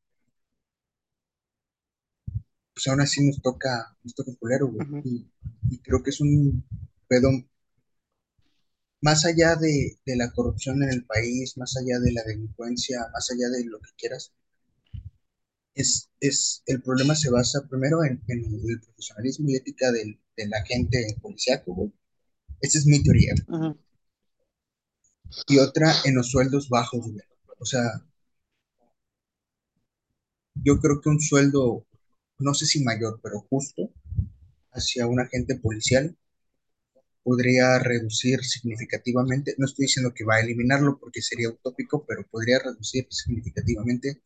pues 2.74 2.88
aún 2.88 3.02
así 3.02 3.26
nos 3.26 3.42
toca, 3.42 3.96
nos 4.04 4.16
toca 4.16 4.32
culero, 4.40 4.68
güey, 4.68 4.88
y, 5.04 5.28
y 5.70 5.80
creo 5.80 6.02
que 6.04 6.10
es 6.12 6.22
un 6.22 6.64
pedo 7.08 7.30
más 9.04 9.24
allá 9.26 9.56
de, 9.56 10.00
de 10.04 10.16
la 10.16 10.32
corrupción 10.32 10.82
en 10.82 10.90
el 10.90 11.06
país, 11.06 11.58
más 11.58 11.78
allá 11.78 12.00
de 12.00 12.12
la 12.12 12.24
delincuencia, 12.24 13.08
más 13.14 13.30
allá 13.32 13.50
de 13.50 13.66
lo 13.66 13.80
que 13.80 13.92
quieras, 13.98 14.34
es, 15.76 16.10
es, 16.20 16.64
el 16.66 16.82
problema 16.82 17.16
se 17.16 17.30
basa 17.30 17.68
primero 17.70 18.04
en, 18.04 18.22
en 18.28 18.44
el 18.46 18.80
profesionalismo 18.82 19.50
y 19.50 19.56
ética 19.56 19.92
del, 19.92 20.20
del 20.38 20.54
agente 20.54 21.16
policíaco, 21.22 21.74
güey. 21.74 21.94
Esa 22.62 22.80
es 22.80 22.86
mi 22.88 23.04
teoría. 23.04 23.34
Y 25.48 25.58
otra 25.60 25.94
en 26.04 26.16
los 26.16 26.32
sueldos 26.32 26.68
bajos, 26.70 27.02
güey. 27.02 27.24
O 27.60 27.66
sea, 27.66 27.82
yo 30.56 30.80
creo 30.80 31.02
que 31.02 31.10
un 31.10 31.20
sueldo, 31.20 31.86
no 32.40 32.54
sé 32.54 32.66
si 32.66 32.84
mayor, 32.84 33.20
pero 33.22 33.42
justo, 33.50 33.92
hacia 34.72 35.08
un 35.08 35.20
agente 35.20 35.56
policial 35.56 36.18
podría 37.24 37.80
reducir 37.80 38.44
significativamente, 38.44 39.56
no 39.58 39.66
estoy 39.66 39.86
diciendo 39.86 40.14
que 40.16 40.26
va 40.26 40.36
a 40.36 40.42
eliminarlo 40.42 41.00
porque 41.00 41.22
sería 41.22 41.50
utópico, 41.50 42.06
pero 42.08 42.26
podría 42.30 42.60
reducir 42.60 43.08
significativamente 43.10 44.22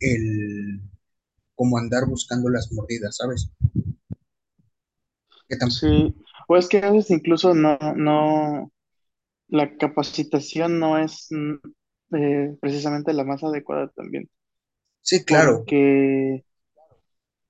el 0.00 0.80
como 1.54 1.78
andar 1.78 2.06
buscando 2.06 2.50
las 2.50 2.72
mordidas, 2.72 3.16
¿sabes? 3.16 3.50
Que 5.48 5.56
Sí, 5.68 6.14
o 6.48 6.56
es 6.56 6.68
que 6.68 6.78
a 6.78 6.90
veces 6.90 7.10
incluso 7.10 7.54
no, 7.54 7.78
no, 7.96 8.72
la 9.48 9.76
capacitación 9.78 10.78
no 10.80 10.98
es 10.98 11.28
mm, 11.30 12.16
eh, 12.16 12.56
precisamente 12.60 13.12
la 13.14 13.24
más 13.24 13.44
adecuada 13.44 13.88
también, 13.96 14.28
sí, 15.02 15.24
claro, 15.24 15.68
porque 15.68 16.44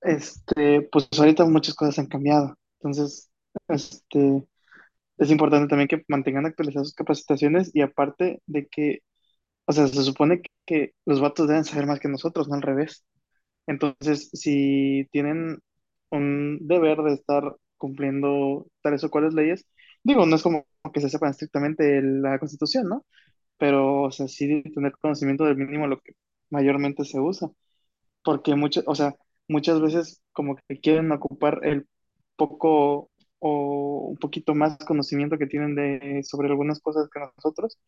este, 0.02 0.82
pues 0.92 1.08
ahorita 1.18 1.44
muchas 1.46 1.74
cosas 1.74 1.98
han 1.98 2.06
cambiado. 2.06 2.54
Entonces, 2.80 3.29
este, 3.70 4.46
es 5.18 5.30
importante 5.30 5.68
también 5.68 5.88
que 5.88 6.04
mantengan 6.08 6.46
actualizadas 6.46 6.88
sus 6.88 6.96
capacitaciones 6.96 7.70
y 7.74 7.82
aparte 7.82 8.42
de 8.46 8.68
que, 8.68 9.00
o 9.66 9.72
sea, 9.72 9.88
se 9.88 10.02
supone 10.04 10.42
que, 10.66 10.94
los 11.06 11.20
vatos 11.20 11.48
deben 11.48 11.64
saber 11.64 11.86
más 11.86 12.00
que 12.00 12.08
nosotros, 12.08 12.48
no 12.48 12.56
al 12.56 12.62
revés. 12.62 13.04
Entonces, 13.66 14.30
si 14.32 15.08
tienen 15.12 15.60
un 16.10 16.58
deber 16.62 16.98
de 17.02 17.14
estar 17.14 17.56
cumpliendo 17.78 18.66
tales 18.82 19.04
o 19.04 19.10
cuales 19.10 19.34
leyes, 19.34 19.66
digo, 20.02 20.26
no 20.26 20.36
es 20.36 20.42
como 20.42 20.66
que 20.94 21.00
se 21.00 21.10
sepan 21.10 21.30
estrictamente 21.30 22.02
la 22.02 22.38
Constitución, 22.38 22.88
¿no? 22.88 23.06
Pero, 23.58 24.04
o 24.04 24.12
sea, 24.12 24.28
sí 24.28 24.62
tener 24.74 24.92
conocimiento 25.00 25.44
del 25.44 25.56
mínimo 25.56 25.86
lo 25.86 26.00
que 26.00 26.14
mayormente 26.50 27.04
se 27.04 27.20
usa, 27.20 27.50
porque 28.24 28.54
muchas, 28.56 28.84
o 28.86 28.94
sea, 28.94 29.14
muchas 29.48 29.80
veces 29.80 30.22
como 30.32 30.56
que 30.56 30.80
quieren 30.80 31.12
ocupar 31.12 31.60
el 31.64 31.88
poco 32.36 33.09
o 33.40 34.08
un 34.10 34.18
poquito 34.18 34.54
más 34.54 34.78
conocimiento 34.78 35.38
que 35.38 35.46
tienen 35.48 35.74
de 35.76 36.22
sobre 36.24 36.48
algunas 36.48 36.80
cosas 36.80 37.08
que 37.12 37.20
nosotros 37.20 37.78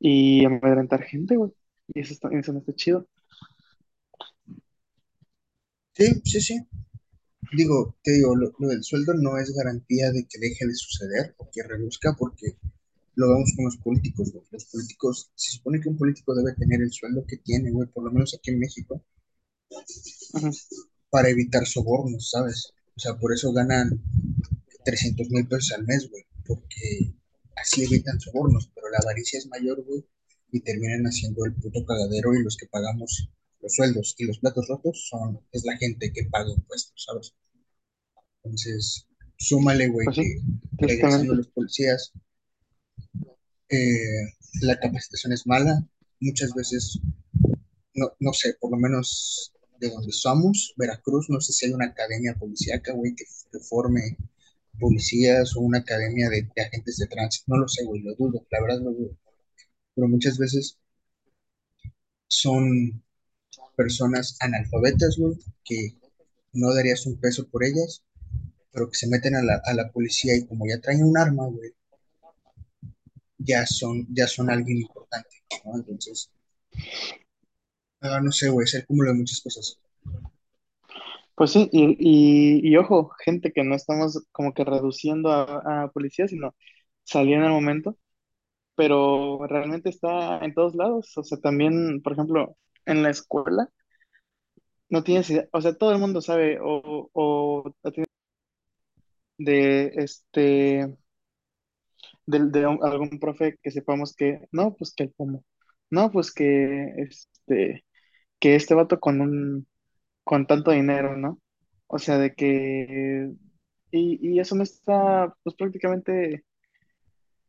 y 0.00 0.44
amedrentar 0.46 1.02
gente, 1.04 1.36
güey. 1.36 1.52
Y 1.94 2.00
eso, 2.00 2.14
está, 2.14 2.30
eso 2.32 2.52
no 2.52 2.60
está 2.60 2.74
chido. 2.74 3.08
sí, 5.94 6.20
sí, 6.24 6.40
sí. 6.40 6.60
Digo, 7.56 7.96
te 8.02 8.12
digo, 8.12 8.36
lo, 8.36 8.52
lo 8.58 8.68
del 8.68 8.82
sueldo 8.84 9.14
no 9.14 9.38
es 9.38 9.52
garantía 9.54 10.10
de 10.12 10.26
que 10.28 10.40
deje 10.40 10.66
de 10.66 10.74
suceder 10.74 11.34
o 11.38 11.48
que 11.52 11.62
reduzca, 11.62 12.14
porque 12.18 12.56
lo 13.16 13.28
vemos 13.30 13.52
con 13.56 13.66
los 13.66 13.78
políticos, 13.78 14.32
güey. 14.32 14.44
Los 14.52 14.66
políticos, 14.66 15.30
se 15.34 15.52
supone 15.56 15.80
que 15.80 15.88
un 15.90 15.98
político 15.98 16.34
debe 16.34 16.54
tener 16.56 16.82
el 16.82 16.92
sueldo 16.92 17.24
que 17.26 17.38
tiene, 17.38 17.70
güey, 17.70 17.88
por 17.88 18.04
lo 18.04 18.12
menos 18.12 18.34
aquí 18.34 18.50
en 18.50 18.60
México, 18.60 19.02
para 21.10 21.28
evitar 21.28 21.66
sobornos, 21.66 22.30
¿sabes? 22.30 22.72
O 22.96 23.00
sea, 23.00 23.16
por 23.16 23.32
eso 23.32 23.52
ganan 23.52 24.00
trescientos 24.84 25.30
mil 25.30 25.46
pesos 25.46 25.72
al 25.72 25.84
mes, 25.84 26.08
güey, 26.10 26.24
porque 26.44 27.14
así 27.56 27.84
evitan 27.84 28.20
sobornos, 28.20 28.70
pero 28.74 28.88
la 28.90 28.98
avaricia 29.02 29.38
es 29.38 29.46
mayor, 29.46 29.82
güey, 29.84 30.04
y 30.52 30.60
terminan 30.60 31.04
haciendo 31.04 31.44
el 31.44 31.54
puto 31.54 31.84
cagadero 31.84 32.34
y 32.34 32.42
los 32.42 32.56
que 32.56 32.66
pagamos 32.66 33.30
los 33.60 33.74
sueldos 33.74 34.14
y 34.18 34.24
los 34.24 34.38
platos 34.38 34.66
rotos 34.68 35.06
son, 35.08 35.40
es 35.52 35.64
la 35.64 35.76
gente 35.76 36.12
que 36.12 36.24
paga 36.24 36.50
impuestos, 36.50 37.04
¿sabes? 37.06 37.34
Entonces, 38.42 39.06
súmale, 39.36 39.88
güey, 39.88 40.06
Pues 40.06 40.16
sí, 40.16 40.34
que 40.78 40.86
regresando 40.86 41.32
a 41.32 41.36
los 41.36 41.48
policías, 41.48 42.12
eh, 43.68 44.26
la 44.62 44.78
capacitación 44.78 45.32
es 45.32 45.46
mala, 45.46 45.86
muchas 46.20 46.52
veces, 46.54 47.00
no, 47.94 48.12
no 48.20 48.32
sé, 48.32 48.54
por 48.60 48.72
lo 48.72 48.78
menos 48.78 49.52
de 49.78 49.90
donde 49.90 50.12
somos, 50.12 50.74
Veracruz, 50.76 51.26
no 51.28 51.40
sé 51.40 51.52
si 51.52 51.66
hay 51.66 51.72
una 51.72 51.86
academia 51.86 52.34
policíaca, 52.34 52.92
güey, 52.92 53.14
que, 53.14 53.24
que 53.24 53.58
forme 53.60 54.16
policías 54.78 55.56
o 55.56 55.60
una 55.60 55.78
academia 55.78 56.28
de, 56.30 56.48
agentes 56.56 56.96
de 56.98 57.06
tránsito. 57.06 57.44
No 57.48 57.58
lo 57.58 57.68
sé, 57.68 57.84
güey, 57.84 58.02
lo 58.02 58.14
dudo, 58.14 58.46
la 58.50 58.60
verdad 58.62 58.80
lo 58.82 58.92
dudo. 58.92 59.16
Pero 59.94 60.08
muchas 60.08 60.38
veces 60.38 60.78
son 62.28 63.02
personas 63.76 64.36
analfabetas, 64.40 65.16
güey, 65.18 65.36
que 65.64 65.94
no 66.52 66.74
darías 66.74 67.06
un 67.06 67.18
peso 67.18 67.48
por 67.48 67.64
ellas, 67.64 68.02
pero 68.72 68.88
que 68.88 68.96
se 68.96 69.08
meten 69.08 69.36
a 69.36 69.42
la, 69.42 69.60
a 69.64 69.74
la 69.74 69.90
policía 69.90 70.36
y 70.36 70.46
como 70.46 70.66
ya 70.66 70.80
traen 70.80 71.04
un 71.04 71.16
arma, 71.18 71.46
güey, 71.46 71.72
ya 73.38 73.66
son, 73.66 74.06
ya 74.10 74.26
son 74.26 74.50
alguien 74.50 74.78
importante, 74.78 75.42
¿no? 75.64 75.76
Entonces, 75.76 76.30
ah, 78.00 78.20
no 78.20 78.32
sé, 78.32 78.48
güey, 78.48 78.64
es 78.64 78.74
el 78.74 78.86
cúmulo 78.86 79.10
de 79.10 79.18
muchas 79.18 79.40
cosas. 79.40 79.78
Pues 81.34 81.52
sí, 81.52 81.68
y, 81.72 81.96
y, 81.98 82.68
y 82.72 82.76
ojo, 82.76 83.10
gente 83.24 83.52
que 83.52 83.64
no 83.64 83.74
estamos 83.74 84.22
como 84.32 84.52
que 84.54 84.64
reduciendo 84.64 85.30
a, 85.32 85.84
a 85.84 85.88
policías, 85.90 86.30
sino 86.30 86.54
salió 87.04 87.36
en 87.36 87.44
el 87.44 87.50
momento, 87.50 87.96
pero 88.76 89.46
realmente 89.48 89.90
está 89.90 90.40
en 90.44 90.54
todos 90.54 90.74
lados. 90.76 91.16
O 91.18 91.24
sea, 91.24 91.38
también, 91.40 92.02
por 92.02 92.14
ejemplo, 92.14 92.56
en 92.86 93.02
la 93.04 93.10
escuela, 93.10 93.70
no 94.90 95.02
tienes 95.02 95.30
idea, 95.30 95.48
o 95.52 95.60
sea, 95.60 95.74
todo 95.76 95.92
el 95.92 95.98
mundo 95.98 96.20
sabe 96.20 96.58
o, 96.60 97.10
o 97.12 97.74
de 99.38 99.92
este, 99.96 100.96
de 102.26 102.66
un- 102.66 102.80
algún 102.84 103.18
profe 103.18 103.56
que 103.62 103.70
sepamos 103.70 104.14
que, 104.14 104.40
no, 104.52 104.74
pues 104.74 104.94
que 104.94 105.04
el 105.04 105.10
pomo, 105.12 105.44
no, 105.90 106.10
pues 106.12 106.32
que 106.32 106.86
este, 106.98 107.84
que 108.40 108.56
este 108.56 108.74
vato 108.74 109.00
con 109.00 109.20
un, 109.20 109.68
con 110.24 110.46
tanto 110.46 110.70
dinero, 110.72 111.16
¿no? 111.16 111.40
O 111.88 111.98
sea, 111.98 112.18
de 112.18 112.34
que 112.34 113.30
Y, 113.92 114.20
y 114.36 114.40
eso 114.40 114.56
no 114.56 114.64
está, 114.64 115.34
pues, 115.44 115.56
prácticamente 115.56 116.44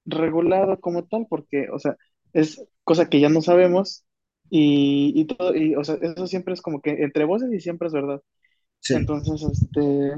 regulado 0.05 0.79
como 0.79 1.05
tal, 1.05 1.27
porque, 1.29 1.67
o 1.71 1.79
sea, 1.79 1.97
es 2.33 2.65
cosa 2.83 3.09
que 3.09 3.19
ya 3.19 3.29
no 3.29 3.41
sabemos 3.41 4.05
y, 4.49 5.13
y 5.15 5.25
todo, 5.25 5.55
y, 5.55 5.75
o 5.75 5.83
sea, 5.83 5.95
eso 6.01 6.27
siempre 6.27 6.53
es 6.53 6.61
como 6.61 6.81
que 6.81 6.91
entre 7.03 7.25
voces 7.25 7.51
y 7.53 7.59
siempre 7.59 7.87
es 7.87 7.93
verdad. 7.93 8.21
Sí, 8.81 8.93
Entonces, 8.93 9.43
este, 9.43 10.13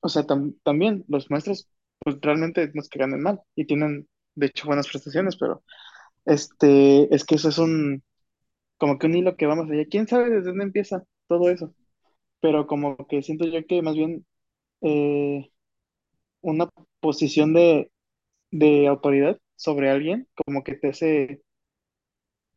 o 0.00 0.08
sea, 0.08 0.24
tam- 0.26 0.56
también 0.64 1.04
los 1.08 1.30
maestros, 1.30 1.68
pues 2.00 2.18
realmente 2.22 2.70
no 2.74 2.82
es 2.82 2.88
que 2.88 2.98
ganen 3.00 3.22
mal 3.22 3.40
y 3.56 3.66
tienen, 3.66 4.08
de 4.36 4.46
hecho, 4.48 4.66
buenas 4.68 4.88
prestaciones, 4.88 5.36
pero 5.38 5.64
este, 6.26 7.14
es 7.14 7.24
que 7.24 7.36
eso 7.36 7.48
es 7.50 7.58
un, 7.58 8.02
como 8.78 8.98
que 8.98 9.06
un 9.08 9.16
hilo 9.16 9.36
que 9.36 9.46
vamos 9.46 9.70
allá. 9.70 9.86
¿Quién 9.90 10.08
sabe 10.08 10.30
desde 10.30 10.50
dónde 10.50 10.64
empieza 10.64 11.04
todo 11.30 11.50
eso? 11.50 11.74
Pero 12.40 12.66
como 12.68 12.96
que 13.08 13.22
siento 13.22 13.46
yo 13.46 13.66
que 13.66 13.82
más 13.82 13.94
bien 13.96 14.26
eh, 14.82 15.50
una 16.42 16.68
posición 17.00 17.54
de, 17.54 17.90
de 18.52 18.88
autoridad 18.88 19.38
sobre 19.56 19.90
alguien, 19.90 20.28
como 20.46 20.64
que 20.64 20.74
te 20.76 20.90
hace, 20.90 21.42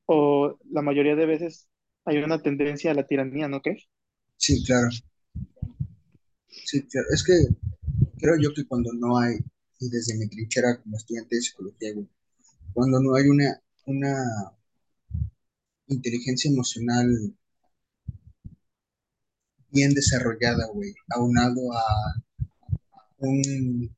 o 0.06 0.58
la 0.72 0.82
mayoría 0.82 1.16
de 1.16 1.26
veces 1.26 1.68
hay 2.06 2.18
una 2.20 2.42
tendencia 2.42 2.92
a 2.92 2.94
la 2.94 3.08
tiranía, 3.08 3.48
¿no 3.48 3.62
crees? 3.62 3.90
sí, 4.38 4.64
claro. 4.64 4.90
Sí, 6.66 6.82
claro. 6.88 7.08
Es 7.14 7.24
que 7.24 7.34
creo 8.20 8.38
yo 8.40 8.54
que 8.56 8.66
cuando 8.66 8.94
no 8.94 9.18
hay, 9.20 9.38
y 9.80 9.90
desde 9.90 10.18
mi 10.18 10.28
trinchera 10.30 10.82
como 10.82 10.98
estudiante 10.98 11.36
de 11.38 11.42
psicología, 11.42 11.94
cuando 12.74 13.02
no 13.02 13.16
hay 13.16 13.28
una, 13.30 13.62
una 13.88 14.16
inteligencia 15.88 16.52
emocional 16.52 17.34
bien 19.74 19.94
desarrollada, 19.94 20.68
güey, 20.68 20.94
aunado 21.10 21.74
a 21.74 21.84
un, 23.18 23.90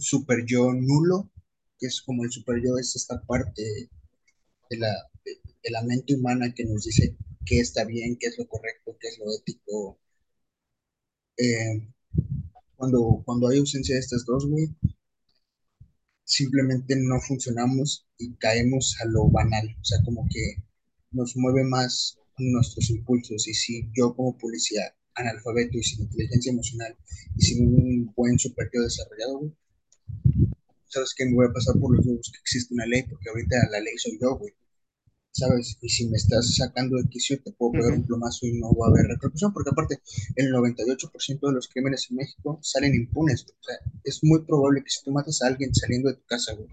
super 0.00 0.44
yo 0.46 0.72
nulo, 0.72 1.30
que 1.78 1.86
es 1.86 2.02
como 2.02 2.24
el 2.24 2.30
super 2.30 2.60
yo, 2.62 2.78
es 2.78 2.94
esta 2.94 3.20
parte 3.22 3.62
de 4.70 4.76
la, 4.76 4.92
de 5.24 5.70
la 5.70 5.82
mente 5.82 6.14
humana 6.14 6.52
que 6.54 6.64
nos 6.64 6.84
dice 6.84 7.16
qué 7.44 7.60
está 7.60 7.84
bien, 7.84 8.16
qué 8.18 8.28
es 8.28 8.38
lo 8.38 8.46
correcto, 8.46 8.96
qué 9.00 9.08
es 9.08 9.18
lo 9.18 9.26
ético. 9.34 9.98
Eh, 11.36 11.88
cuando, 12.76 13.22
cuando 13.24 13.48
hay 13.48 13.58
ausencia 13.58 13.94
de 13.94 14.00
estas 14.00 14.24
dos, 14.24 14.46
güey, 14.46 14.68
simplemente 16.24 16.96
no 16.96 17.20
funcionamos 17.20 18.06
y 18.18 18.34
caemos 18.34 18.96
a 19.00 19.06
lo 19.06 19.28
banal, 19.30 19.66
o 19.80 19.84
sea, 19.84 19.98
como 20.04 20.26
que 20.30 20.62
nos 21.12 21.36
mueve 21.36 21.64
más 21.64 22.18
nuestros 22.38 22.90
impulsos 22.90 23.46
y 23.48 23.54
si 23.54 23.90
yo 23.94 24.14
como 24.14 24.36
policía 24.36 24.94
analfabeto 25.14 25.78
y 25.78 25.82
sin 25.82 26.02
inteligencia 26.02 26.52
emocional 26.52 26.96
y 27.36 27.44
sin 27.44 27.66
un 27.66 28.12
buen 28.16 28.38
superior 28.38 28.84
desarrollado, 28.84 29.38
güey, 29.38 29.52
sabes 30.86 31.14
que 31.16 31.24
me 31.26 31.34
voy 31.34 31.46
a 31.46 31.52
pasar 31.52 31.78
por 31.78 31.96
los 31.96 32.06
huevos 32.06 32.30
que 32.32 32.38
existe 32.38 32.74
una 32.74 32.86
ley, 32.86 33.02
porque 33.02 33.28
ahorita 33.28 33.56
la 33.70 33.80
ley 33.80 33.94
soy 33.96 34.18
yo, 34.20 34.36
güey, 34.36 34.52
¿sabes? 35.32 35.76
Y 35.80 35.88
si 35.88 36.06
me 36.08 36.16
estás 36.16 36.54
sacando 36.56 36.96
de 36.96 37.08
quicio, 37.08 37.40
te 37.42 37.52
puedo 37.52 37.72
pegar 37.72 37.92
un 37.92 38.06
plomazo 38.06 38.46
y 38.46 38.58
no 38.58 38.72
va 38.74 38.86
a 38.86 38.90
haber 38.90 39.06
repercusión, 39.06 39.52
porque 39.52 39.70
aparte, 39.70 40.00
el 40.36 40.52
98% 40.52 41.40
de 41.40 41.52
los 41.52 41.68
crímenes 41.68 42.06
en 42.10 42.16
México 42.16 42.58
salen 42.62 42.94
impunes. 42.94 43.44
O 43.44 43.62
sea, 43.62 43.76
es 44.04 44.22
muy 44.22 44.44
probable 44.44 44.82
que 44.82 44.90
si 44.90 45.02
tú 45.02 45.10
matas 45.10 45.42
a 45.42 45.48
alguien 45.48 45.74
saliendo 45.74 46.08
de 46.08 46.16
tu 46.16 46.24
casa, 46.24 46.54
güey, 46.54 46.68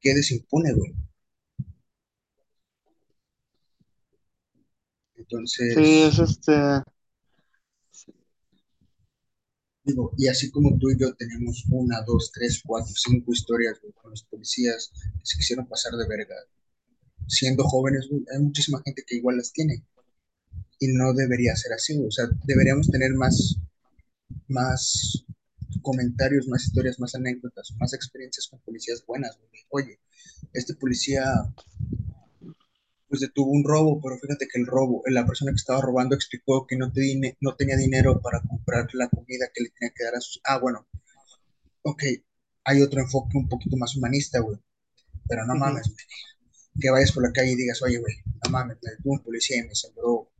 quedes 0.00 0.30
impune, 0.30 0.72
güey. 0.72 0.94
Sí, 5.28 5.34
Entonces, 5.34 5.76
es 5.76 6.18
este, 6.18 6.52
digo, 9.86 10.12
y 10.18 10.26
así 10.26 10.50
como 10.50 10.76
tú 10.78 10.90
y 10.90 10.98
yo 10.98 11.14
tenemos 11.14 11.64
una, 11.70 12.02
dos, 12.02 12.32
tres, 12.32 12.60
cuatro, 12.64 12.92
cinco 12.96 13.32
historias, 13.32 13.78
güey, 13.80 13.92
con 13.92 14.10
los 14.10 14.24
policías 14.24 14.90
que 14.92 15.20
se 15.24 15.38
quisieron 15.38 15.68
pasar 15.68 15.92
de 15.92 16.08
verga, 16.08 16.34
siendo 17.28 17.64
jóvenes, 17.64 18.08
güey, 18.10 18.24
hay 18.32 18.42
muchísima 18.42 18.82
gente 18.84 19.04
que 19.06 19.16
igual 19.16 19.36
las 19.36 19.52
tiene. 19.52 19.84
Y 20.78 20.88
no 20.88 21.14
debería 21.14 21.56
ser 21.56 21.72
así, 21.72 21.94
güey. 21.94 22.08
O 22.08 22.10
sea, 22.10 22.26
deberíamos 22.44 22.88
tener 22.90 23.14
más, 23.14 23.56
más 24.48 25.24
comentarios, 25.82 26.48
más 26.48 26.66
historias, 26.66 26.98
más 26.98 27.14
anécdotas, 27.14 27.72
más 27.78 27.94
experiencias 27.94 28.48
con 28.48 28.60
policías 28.60 29.04
buenas, 29.06 29.38
güey. 29.38 29.62
Oye, 29.70 30.00
este 30.52 30.74
policía 30.74 31.24
pues 33.08 33.20
detuvo 33.20 33.50
un 33.50 33.64
robo, 33.64 34.00
pero 34.02 34.18
fíjate 34.18 34.46
que 34.52 34.60
el 34.60 34.66
robo, 34.66 35.02
la 35.06 35.26
persona 35.26 35.52
que 35.52 35.56
estaba 35.56 35.80
robando 35.80 36.14
explicó 36.14 36.66
que 36.66 36.76
no, 36.76 36.92
te, 36.92 37.36
no 37.40 37.54
tenía 37.54 37.76
dinero 37.76 38.20
para 38.20 38.40
comprar 38.42 38.88
la 38.94 39.08
comida 39.08 39.46
que 39.54 39.64
le 39.64 39.70
tenía 39.70 39.92
que 39.94 40.04
dar 40.04 40.16
a 40.16 40.20
sus... 40.20 40.40
Ah, 40.44 40.58
bueno, 40.58 40.86
ok, 41.82 42.02
hay 42.64 42.82
otro 42.82 43.00
enfoque 43.00 43.38
un 43.38 43.48
poquito 43.48 43.76
más 43.76 43.96
humanista, 43.96 44.40
güey, 44.40 44.58
pero 45.28 45.46
no 45.46 45.54
mames, 45.54 45.88
güey, 45.88 46.04
que 46.80 46.90
vayas 46.90 47.12
por 47.12 47.22
la 47.22 47.32
calle 47.32 47.52
y 47.52 47.56
digas, 47.56 47.80
oye, 47.82 47.98
güey, 47.98 48.14
no 48.44 48.50
mames, 48.50 48.78
me 48.82 48.90
detuvo 48.90 49.12
un 49.14 49.22
policía 49.22 49.58
y 49.58 49.68
me 49.68 49.74
sembró 49.74 50.30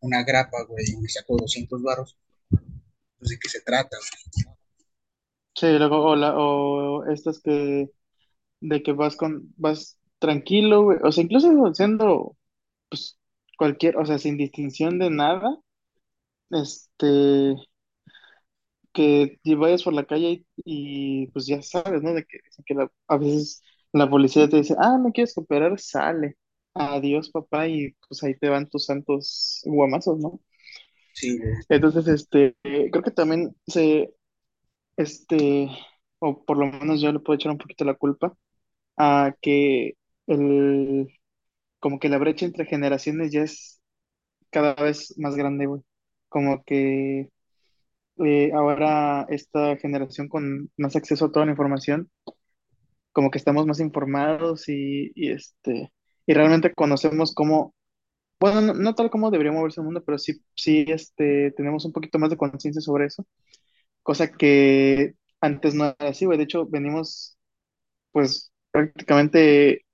una 0.00 0.22
grapa, 0.24 0.64
güey, 0.64 0.84
y 0.90 0.96
me 0.96 1.08
sacó 1.08 1.36
200 1.36 1.82
barros, 1.82 2.18
pues 2.50 3.30
de 3.30 3.38
qué 3.38 3.48
se 3.48 3.60
trata, 3.60 3.96
güey? 3.96 4.56
Sí, 5.54 5.66
luego, 5.78 6.04
o, 6.04 6.16
la, 6.16 6.36
o 6.36 7.04
estas 7.06 7.40
que, 7.40 7.90
de 8.60 8.82
que 8.82 8.92
vas 8.92 9.16
con, 9.16 9.52
vas 9.56 9.97
tranquilo, 10.18 10.82
güey, 10.84 10.98
o 11.02 11.12
sea, 11.12 11.24
incluso 11.24 11.74
siendo, 11.74 12.36
pues, 12.90 13.18
cualquier, 13.58 13.96
o 13.98 14.06
sea, 14.06 14.18
sin 14.18 14.36
distinción 14.38 14.98
de 14.98 15.10
nada, 15.10 15.58
este, 16.50 17.56
que 18.92 19.38
y 19.42 19.54
vayas 19.54 19.82
por 19.82 19.92
la 19.94 20.04
calle 20.06 20.44
y, 20.56 21.24
y, 21.24 21.26
pues 21.28 21.46
ya 21.46 21.62
sabes, 21.62 22.02
¿no? 22.02 22.14
De 22.14 22.24
que, 22.24 22.38
que 22.66 22.74
la- 22.74 22.90
a 23.08 23.16
veces 23.18 23.62
la 23.92 24.08
policía 24.10 24.48
te 24.48 24.56
dice, 24.58 24.74
ah, 24.78 24.98
¿me 24.98 25.12
quieres 25.12 25.34
cooperar? 25.34 25.78
Sale. 25.80 26.36
Adiós, 26.74 27.30
papá, 27.30 27.66
y 27.68 27.92
pues 28.08 28.22
ahí 28.22 28.34
te 28.38 28.48
van 28.48 28.68
tus 28.68 28.84
santos 28.86 29.60
guamazos, 29.64 30.18
¿no? 30.18 30.40
Sí, 31.12 31.38
güey, 31.38 31.54
Entonces, 31.68 32.06
este, 32.08 32.56
creo 32.62 33.02
que 33.02 33.10
también 33.10 33.54
se, 33.66 34.14
este, 34.96 35.70
o 36.20 36.44
por 36.44 36.58
lo 36.58 36.66
menos 36.68 37.00
yo 37.00 37.12
le 37.12 37.20
puedo 37.20 37.36
echar 37.36 37.52
un 37.52 37.58
poquito 37.58 37.84
la 37.84 37.94
culpa 37.96 38.34
a 38.98 39.34
que 39.42 39.94
el, 40.28 41.08
como 41.80 41.98
que 42.00 42.08
la 42.10 42.18
brecha 42.18 42.46
entre 42.46 42.66
generaciones 42.66 43.32
ya 43.32 43.42
es 43.42 43.80
cada 44.50 44.74
vez 44.76 45.14
más 45.18 45.36
grande, 45.36 45.66
güey. 45.66 45.82
Como 46.28 46.64
que 46.64 47.30
eh, 48.24 48.52
ahora 48.54 49.26
esta 49.30 49.76
generación 49.78 50.28
con 50.28 50.70
más 50.76 50.96
acceso 50.96 51.26
a 51.26 51.32
toda 51.32 51.46
la 51.46 51.52
información, 51.52 52.10
como 53.12 53.30
que 53.30 53.38
estamos 53.38 53.66
más 53.66 53.80
informados 53.80 54.68
y, 54.68 55.12
y, 55.14 55.30
este, 55.32 55.92
y 56.26 56.34
realmente 56.34 56.72
conocemos 56.74 57.34
cómo, 57.34 57.74
bueno, 58.40 58.74
no, 58.74 58.94
tal 58.94 59.10
como 59.10 59.30
debería 59.30 59.52
moverse 59.52 59.80
el 59.80 59.86
mundo, 59.86 60.04
pero 60.04 60.18
sí, 60.18 60.42
sí, 60.56 60.86
este, 60.88 61.52
tenemos 61.52 61.84
un 61.86 61.92
poquito 61.92 62.18
más 62.18 62.30
de 62.30 62.36
conciencia 62.38 62.82
sobre 62.82 63.06
eso, 63.06 63.26
cosa 64.02 64.32
que 64.32 65.14
antes 65.40 65.74
no 65.74 65.86
era 65.98 66.10
así, 66.10 66.26
güey. 66.26 66.38
De 66.38 66.44
hecho, 66.44 66.66
venimos, 66.66 67.38
pues, 68.12 68.52
prácticamente 68.72 69.86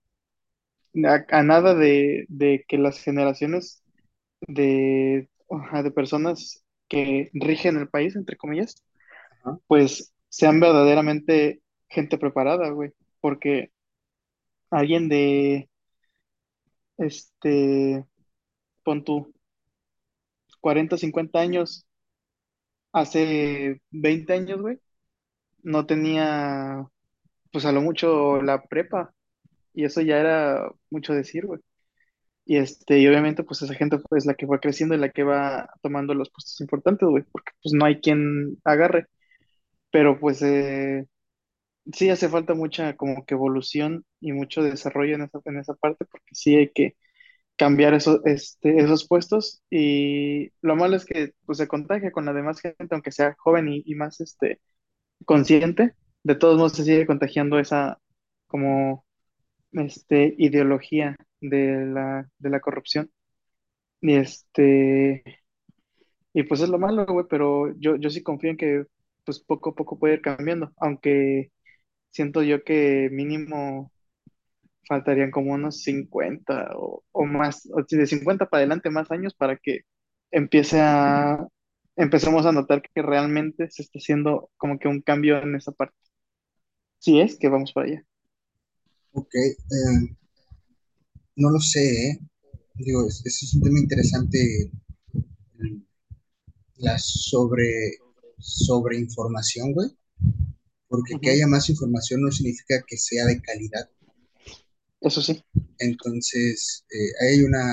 a, 1.06 1.26
a 1.38 1.42
nada 1.42 1.74
de, 1.74 2.26
de 2.28 2.64
que 2.68 2.78
las 2.78 2.98
generaciones 3.00 3.82
de, 4.48 5.28
de 5.84 5.90
personas 5.92 6.64
que 6.88 7.30
rigen 7.34 7.78
el 7.78 7.88
país, 7.88 8.16
entre 8.16 8.36
comillas, 8.36 8.76
ajá, 9.44 9.58
pues 9.68 10.14
sean 10.30 10.60
verdaderamente 10.60 11.62
gente 11.90 12.18
preparada, 12.18 12.70
güey. 12.70 12.92
Porque 13.20 13.72
alguien 14.70 15.08
de, 15.08 15.70
este, 16.98 18.04
pon 18.84 19.04
tú, 19.04 19.34
40 20.60 20.98
50 20.98 21.38
años, 21.40 21.86
hace 22.92 23.80
20 23.90 24.32
años, 24.34 24.60
güey, 24.60 24.78
no 25.62 25.86
tenía, 25.86 26.88
pues 27.52 27.64
a 27.66 27.72
lo 27.72 27.82
mucho 27.82 28.42
la 28.42 28.62
prepa. 28.64 29.14
Y 29.74 29.84
eso 29.84 30.00
ya 30.02 30.18
era 30.20 30.70
mucho 30.90 31.14
decir, 31.14 31.46
güey. 31.46 31.60
Y 32.46 32.58
este, 32.58 32.98
y 33.00 33.08
obviamente, 33.08 33.44
pues 33.44 33.62
esa 33.62 33.74
gente 33.74 33.98
pues 33.98 34.26
la 34.26 34.34
que 34.34 34.46
va 34.46 34.60
creciendo 34.60 34.94
y 34.94 34.98
la 34.98 35.10
que 35.10 35.22
va 35.24 35.70
tomando 35.82 36.14
los 36.14 36.30
puestos 36.30 36.60
importantes, 36.60 37.08
güey, 37.08 37.24
porque 37.32 37.52
pues 37.62 37.74
no 37.74 37.86
hay 37.86 38.00
quien 38.00 38.58
agarre. 38.64 39.06
Pero 39.90 40.18
pues 40.20 40.42
eh, 40.42 41.06
sí 41.92 42.10
hace 42.10 42.28
falta 42.28 42.54
mucha 42.54 42.96
como 42.96 43.24
que 43.26 43.34
evolución 43.34 44.04
y 44.20 44.32
mucho 44.32 44.62
desarrollo 44.62 45.14
en 45.16 45.22
esa, 45.22 45.40
en 45.44 45.58
esa 45.58 45.74
parte, 45.74 46.04
porque 46.06 46.34
sí 46.34 46.56
hay 46.56 46.70
que 46.72 46.96
cambiar 47.56 47.94
eso, 47.94 48.22
este, 48.26 48.78
esos 48.80 49.06
puestos. 49.08 49.62
Y 49.70 50.50
lo 50.62 50.76
malo 50.76 50.96
es 50.96 51.04
que 51.06 51.34
pues 51.46 51.58
se 51.58 51.68
contagia 51.68 52.12
con 52.12 52.26
la 52.26 52.32
demás 52.34 52.60
gente, 52.60 52.88
aunque 52.92 53.12
sea 53.12 53.36
joven 53.38 53.68
y, 53.68 53.82
y 53.86 53.94
más 53.96 54.20
este, 54.20 54.60
consciente, 55.26 55.94
de 56.24 56.34
todos 56.36 56.58
modos 56.58 56.74
se 56.74 56.84
sigue 56.84 57.06
contagiando 57.06 57.58
esa 57.58 58.00
como 58.46 59.03
este, 59.74 60.34
ideología 60.38 61.16
de 61.40 61.86
la, 61.86 62.28
de 62.38 62.50
la 62.50 62.60
corrupción. 62.60 63.10
Y 64.00 64.14
este, 64.16 65.24
y 66.32 66.42
pues 66.44 66.60
es 66.60 66.68
lo 66.68 66.78
malo, 66.78 67.06
güey, 67.06 67.26
pero 67.28 67.74
yo, 67.78 67.96
yo 67.96 68.10
sí 68.10 68.22
confío 68.22 68.50
en 68.50 68.56
que 68.56 68.84
pues 69.24 69.40
poco 69.40 69.70
a 69.70 69.74
poco 69.74 69.98
puede 69.98 70.14
ir 70.14 70.22
cambiando, 70.22 70.72
aunque 70.76 71.50
siento 72.10 72.42
yo 72.42 72.64
que 72.64 73.08
mínimo 73.12 73.92
faltarían 74.88 75.30
como 75.30 75.52
unos 75.54 75.82
50 75.82 76.70
o, 76.76 77.04
o 77.12 77.24
más, 77.26 77.68
o 77.72 77.82
de 77.88 78.06
50 78.06 78.46
para 78.48 78.60
adelante 78.60 78.90
más 78.90 79.10
años 79.10 79.34
para 79.34 79.56
que 79.56 79.80
empiece 80.30 80.80
a, 80.80 81.46
empecemos 81.96 82.46
a 82.46 82.52
notar 82.52 82.82
que 82.82 83.02
realmente 83.02 83.70
se 83.70 83.82
está 83.82 83.98
haciendo 83.98 84.50
como 84.56 84.78
que 84.78 84.88
un 84.88 85.00
cambio 85.02 85.38
en 85.42 85.54
esa 85.56 85.72
parte. 85.72 85.96
Si 86.98 87.20
es 87.20 87.38
que 87.38 87.48
vamos 87.48 87.72
para 87.72 87.86
allá. 87.86 88.04
Ok, 89.14 89.34
eh, 89.34 90.16
no 91.36 91.50
lo 91.50 91.60
sé, 91.60 92.08
¿eh? 92.10 92.18
Digo, 92.74 93.06
es, 93.06 93.22
es 93.24 93.54
un 93.54 93.62
tema 93.62 93.78
interesante 93.78 94.70
la 96.78 96.98
sobre, 96.98 97.98
sobreinformación, 98.38 99.72
güey, 99.72 99.88
porque 100.88 101.18
que 101.20 101.30
haya 101.30 101.46
más 101.46 101.68
información 101.70 102.22
no 102.22 102.30
significa 102.32 102.84
que 102.86 102.96
sea 102.96 103.26
de 103.26 103.40
calidad. 103.40 103.88
Eso 105.00 105.22
sí. 105.22 105.44
Entonces, 105.78 106.84
eh, 106.90 107.12
hay 107.26 107.42
una, 107.42 107.64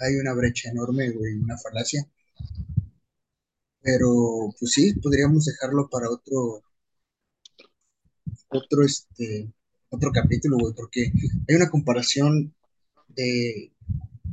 hay 0.00 0.16
una 0.16 0.34
brecha 0.34 0.70
enorme, 0.70 1.10
güey, 1.10 1.34
una 1.34 1.58
falacia. 1.58 2.08
Pero, 3.82 4.54
pues 4.58 4.72
sí, 4.72 4.94
podríamos 4.94 5.44
dejarlo 5.44 5.88
para 5.90 6.08
otro, 6.10 6.62
otro, 8.48 8.84
este, 8.84 9.52
otro 9.90 10.10
capítulo, 10.12 10.56
güey, 10.58 10.74
porque 10.74 11.12
hay 11.48 11.56
una 11.56 11.68
comparación 11.68 12.54
de, 13.08 13.72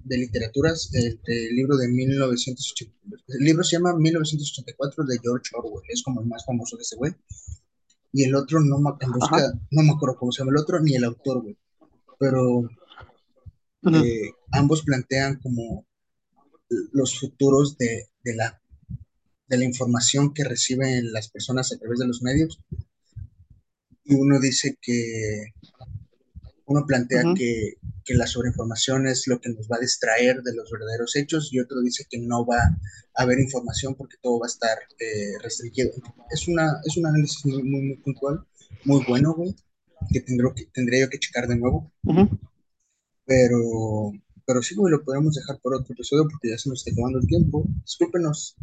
de 0.04 0.18
literaturas 0.18 0.90
del 0.92 1.20
del 1.26 1.56
libro 1.56 1.78
de 1.78 1.88
1980. 1.88 2.96
El 3.28 3.46
libro 3.46 3.64
se 3.64 3.76
llama 3.76 3.96
1984 3.96 5.04
de 5.06 5.20
George 5.22 5.52
Orwell, 5.56 5.84
es 5.90 6.04
como 6.04 6.22
el 6.22 6.28
más 6.28 6.46
famoso 6.46 6.78
de 6.78 6.84
ese 6.84 6.96
güey. 6.96 7.14
Y 8.14 8.24
el 8.24 8.36
otro, 8.36 8.62
no 8.62 8.80
me, 8.80 8.92
busca, 9.14 9.54
no 9.72 9.84
me 9.84 9.92
acuerdo 9.92 10.18
cómo 10.18 10.32
se 10.32 10.40
llama 10.40 10.52
el 10.52 10.62
otro, 10.62 10.80
ni 10.80 10.96
el 10.96 11.04
autor, 11.04 11.42
güey. 11.42 11.58
Pero 12.20 12.70
eh, 13.94 14.32
ambos 14.52 14.84
plantean 14.84 15.40
como 15.40 15.86
los 16.92 17.20
futuros 17.20 17.78
de, 17.78 18.08
de 18.24 18.36
la, 18.36 18.62
de 19.48 19.58
la 19.58 19.66
información 19.66 20.34
que 20.34 20.44
reciben 20.44 21.12
las 21.12 21.30
personas 21.30 21.72
a 21.72 21.78
través 21.78 22.00
de 22.00 22.08
los 22.08 22.22
medios. 22.22 22.60
Y 24.08 24.16
uno 24.16 24.40
dice 24.40 24.78
que, 24.82 25.54
uno 26.68 26.86
plantea 26.86 27.24
que, 27.36 27.76
que 28.04 28.14
la 28.14 28.28
sobreinformación 28.28 29.08
es 29.08 29.28
lo 29.28 29.40
que 29.40 29.50
nos 29.50 29.68
va 29.68 29.78
a 29.78 29.82
distraer 29.82 30.42
de 30.42 30.54
los 30.54 30.70
verdaderos 30.72 31.16
hechos 31.16 31.50
y 31.52 31.60
otro 31.60 31.82
dice 31.82 32.06
que 32.10 32.20
no 32.20 32.46
va 32.46 32.58
a 32.58 33.24
haber 33.24 33.40
información 33.40 33.96
porque 33.96 34.16
todo 34.22 34.40
va 34.40 34.46
a 34.46 34.54
estar 34.54 34.78
eh, 35.00 35.38
restringido. 35.42 35.92
Es, 36.30 36.48
una, 36.48 36.80
es 36.86 36.96
un 36.98 37.06
análisis 37.06 37.46
muy, 37.46 37.64
muy, 37.64 37.82
muy 37.82 37.98
puntual, 37.98 38.46
muy 38.86 39.04
bueno, 39.08 39.34
güey, 39.34 39.56
que, 40.12 40.22
tendré, 40.22 40.48
que 40.56 40.66
tendría 40.66 41.02
yo 41.02 41.10
que 41.10 41.20
checar 41.20 41.48
de 41.48 41.58
nuevo, 41.58 41.92
pero, 43.26 44.14
pero 44.46 44.62
sí, 44.62 44.76
güey, 44.76 44.92
lo 44.92 45.04
podemos 45.04 45.36
dejar 45.36 45.60
por 45.60 45.74
otro 45.74 45.94
episodio 45.94 46.28
porque 46.30 46.50
ya 46.50 46.58
se 46.58 46.70
nos 46.70 46.80
está 46.80 46.92
acabando 46.92 47.20
el 47.20 47.28
tiempo. 47.28 47.66
Discúlpenos 47.84 48.56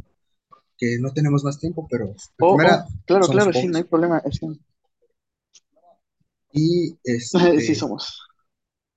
que 0.76 0.98
no 1.00 1.12
tenemos 1.12 1.44
más 1.44 1.59
tiempo, 1.59 1.87
pero 1.90 2.14
Oh, 2.40 2.57
primera 2.57 2.87
oh, 2.87 3.02
claro, 3.07 3.26
claro, 3.28 3.52
sí, 3.52 3.66
no 3.66 3.78
hay 3.78 3.85
problema. 3.85 4.22
Es 4.24 4.40
que 4.40 4.46
Y 6.54 6.98
sí 7.58 7.74
este, 7.74 7.74
somos. 7.74 8.20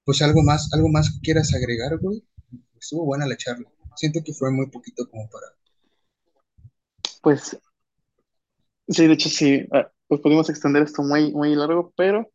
pues 0.06 0.24
algo 0.24 0.42
más, 0.42 0.74
algo 0.74 0.90
más 0.90 1.12
que 1.12 1.20
quieras 1.22 1.54
agregar, 1.54 2.00
güey. 2.00 2.24
Estuvo 2.80 3.06
buena 3.06 3.28
la 3.28 3.38
charla. 3.38 3.70
Siento 3.96 4.22
que 4.24 4.34
fue 4.34 4.52
muy 4.52 4.68
poquito 4.72 5.08
como 5.08 5.30
para... 5.30 5.46
Pues 7.22 7.56
sí, 8.88 9.08
de 9.08 9.14
hecho 9.14 9.30
sí, 9.30 9.66
ah, 9.72 9.92
pues 10.08 10.22
pudimos 10.22 10.50
extender 10.50 10.84
esto 10.84 11.04
muy, 11.04 11.32
muy 11.34 11.56
largo, 11.56 11.94
pero 11.96 12.30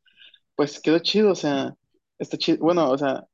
pues 0.56 0.80
quedó 0.80 0.98
chido, 1.00 1.32
o 1.32 1.34
sea, 1.34 1.74
está 2.18 2.38
chido. 2.38 2.58
Bueno, 2.60 2.90
o 2.90 2.98
sea, 2.98 3.26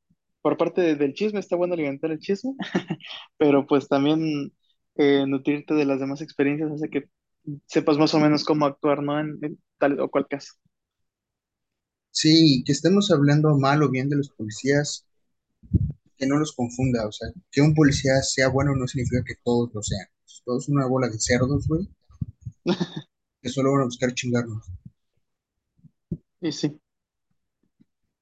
por 0.42 0.56
parte 0.58 0.82
de- 0.82 0.96
del 0.96 1.14
chisme 1.14 1.40
está 1.40 1.56
bueno 1.56 1.74
alimentar 1.74 2.10
el 2.12 2.20
chisme, 2.20 2.54
pero 3.38 3.66
pues 3.66 3.88
también 3.88 4.52
eh, 4.96 5.26
nutrirte 5.28 5.74
de 5.74 5.86
las 5.86 6.00
demás 6.00 6.22
experiencias 6.22 6.72
hace 6.72 6.90
que 6.90 7.10
sepas 7.66 7.98
más 7.98 8.14
o 8.14 8.20
menos 8.20 8.44
cómo 8.44 8.66
actuar, 8.66 9.02
¿no? 9.02 9.20
En, 9.20 9.38
en 9.42 9.58
tal 9.78 10.00
o 10.00 10.10
cual 10.10 10.28
caso. 10.28 10.54
Sí, 12.10 12.62
que 12.66 12.72
estemos 12.72 13.10
hablando 13.10 13.56
mal 13.56 13.82
o 13.82 13.88
bien 13.90 14.10
de 14.10 14.16
los 14.16 14.28
policías, 14.28 15.06
que 16.18 16.26
no 16.26 16.38
los 16.38 16.52
confunda. 16.52 17.06
O 17.06 17.12
sea, 17.12 17.28
que 17.50 17.62
un 17.62 17.74
policía 17.74 18.20
sea 18.22 18.48
bueno 18.48 18.74
no 18.76 18.86
significa 18.86 19.24
que 19.24 19.36
todos 19.42 19.72
lo 19.74 19.82
sean. 19.82 20.06
Todos 20.44 20.66
son 20.66 20.76
una 20.76 20.86
bola 20.86 21.08
de 21.08 21.18
cerdos, 21.18 21.66
güey, 21.66 21.88
que 23.42 23.48
solo 23.48 23.72
van 23.72 23.82
a 23.82 23.86
buscar 23.86 24.14
chingarnos. 24.14 24.64
Y 26.40 26.52
sí, 26.52 26.80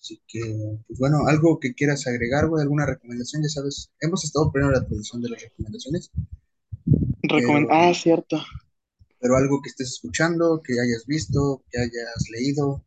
Así 0.00 0.22
que, 0.26 0.40
pues 0.86 0.98
bueno, 0.98 1.26
algo 1.26 1.60
que 1.60 1.74
quieras 1.74 2.06
agregar, 2.06 2.48
güey, 2.48 2.62
alguna 2.62 2.86
recomendación, 2.86 3.42
ya 3.42 3.50
sabes, 3.50 3.90
hemos 4.00 4.24
estado 4.24 4.50
poniendo 4.50 4.72
la 4.80 4.86
tradición 4.86 5.20
de 5.20 5.28
las 5.28 5.42
recomendaciones, 5.42 6.10
pero, 7.28 7.66
Ah, 7.70 7.92
cierto. 7.94 8.38
pero 9.20 9.36
algo 9.36 9.60
que 9.62 9.68
estés 9.68 9.88
escuchando, 9.92 10.62
que 10.64 10.72
hayas 10.80 11.04
visto, 11.06 11.62
que 11.70 11.78
hayas 11.80 12.30
leído, 12.30 12.85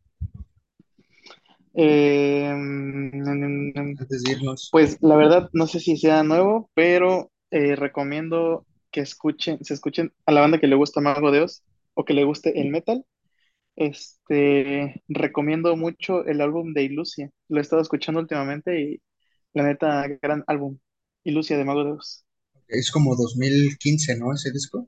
Eh, 1.74 2.46
antes 2.46 4.22
de 4.22 4.32
irnos. 4.32 4.68
Pues 4.72 4.98
la 5.00 5.16
verdad, 5.16 5.50
no 5.52 5.66
sé 5.66 5.80
si 5.80 5.96
sea 5.96 6.22
nuevo, 6.22 6.70
pero 6.74 7.30
eh, 7.50 7.76
recomiendo 7.76 8.66
que 8.90 9.00
escuchen, 9.00 9.62
se 9.64 9.74
escuchen 9.74 10.12
a 10.26 10.32
la 10.32 10.40
banda 10.40 10.58
que 10.58 10.66
le 10.66 10.76
gusta 10.76 11.00
Mago 11.00 11.30
de 11.30 11.42
Oz 11.42 11.62
o 11.94 12.04
que 12.04 12.14
le 12.14 12.24
guste 12.24 12.60
el 12.60 12.70
metal. 12.70 13.04
Este, 13.76 15.02
recomiendo 15.08 15.76
mucho 15.76 16.24
el 16.26 16.40
álbum 16.40 16.74
de 16.74 16.82
Ilusia. 16.82 17.30
Lo 17.48 17.58
he 17.58 17.62
estado 17.62 17.82
escuchando 17.82 18.20
últimamente 18.20 18.80
y 18.80 19.00
la 19.54 19.62
neta, 19.62 20.06
gran 20.20 20.44
álbum. 20.46 20.78
Ilusia 21.24 21.56
de 21.56 21.64
Mago 21.64 21.84
de 21.84 21.92
Oz. 21.92 22.24
Es 22.68 22.90
como 22.90 23.16
2015, 23.16 24.16
¿no? 24.18 24.32
Ese 24.32 24.50
disco, 24.52 24.86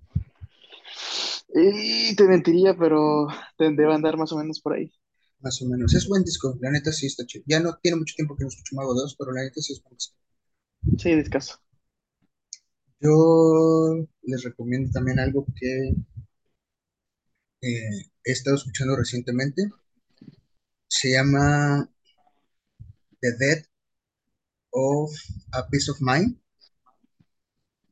Y 1.54 2.14
te 2.16 2.24
mentiría, 2.24 2.74
pero 2.76 3.26
te 3.56 3.64
debe 3.70 3.94
andar 3.94 4.16
más 4.16 4.32
o 4.32 4.38
menos 4.38 4.60
por 4.60 4.74
ahí. 4.74 4.90
Más 5.42 5.60
o 5.62 5.66
menos. 5.66 5.94
Es 5.94 6.08
buen 6.08 6.24
disco, 6.24 6.56
la 6.60 6.70
neta 6.70 6.92
sí 6.92 7.06
está 7.06 7.26
chido. 7.26 7.44
Ya 7.46 7.60
no 7.60 7.78
tiene 7.82 7.98
mucho 7.98 8.14
tiempo 8.14 8.36
que 8.36 8.44
no 8.44 8.48
escucho 8.48 8.76
Mago 8.76 8.94
de 8.94 9.04
Oz, 9.04 9.16
pero 9.18 9.32
la 9.32 9.42
neta 9.42 9.60
sí 9.60 9.72
es 9.72 9.82
buen 9.82 9.94
disco. 9.94 10.16
Sí, 10.98 11.14
descaso. 11.14 11.60
Yo 13.00 14.06
les 14.22 14.44
recomiendo 14.44 14.90
también 14.92 15.18
algo 15.18 15.44
que 15.58 15.94
eh, 17.60 18.10
he 18.24 18.32
estado 18.32 18.56
escuchando 18.56 18.96
recientemente. 18.96 19.68
Se 20.88 21.10
llama 21.12 21.90
The 23.20 23.32
Death 23.38 23.66
of 24.70 25.10
a 25.52 25.68
Peace 25.68 25.90
of 25.90 26.00
Mind. 26.00 26.38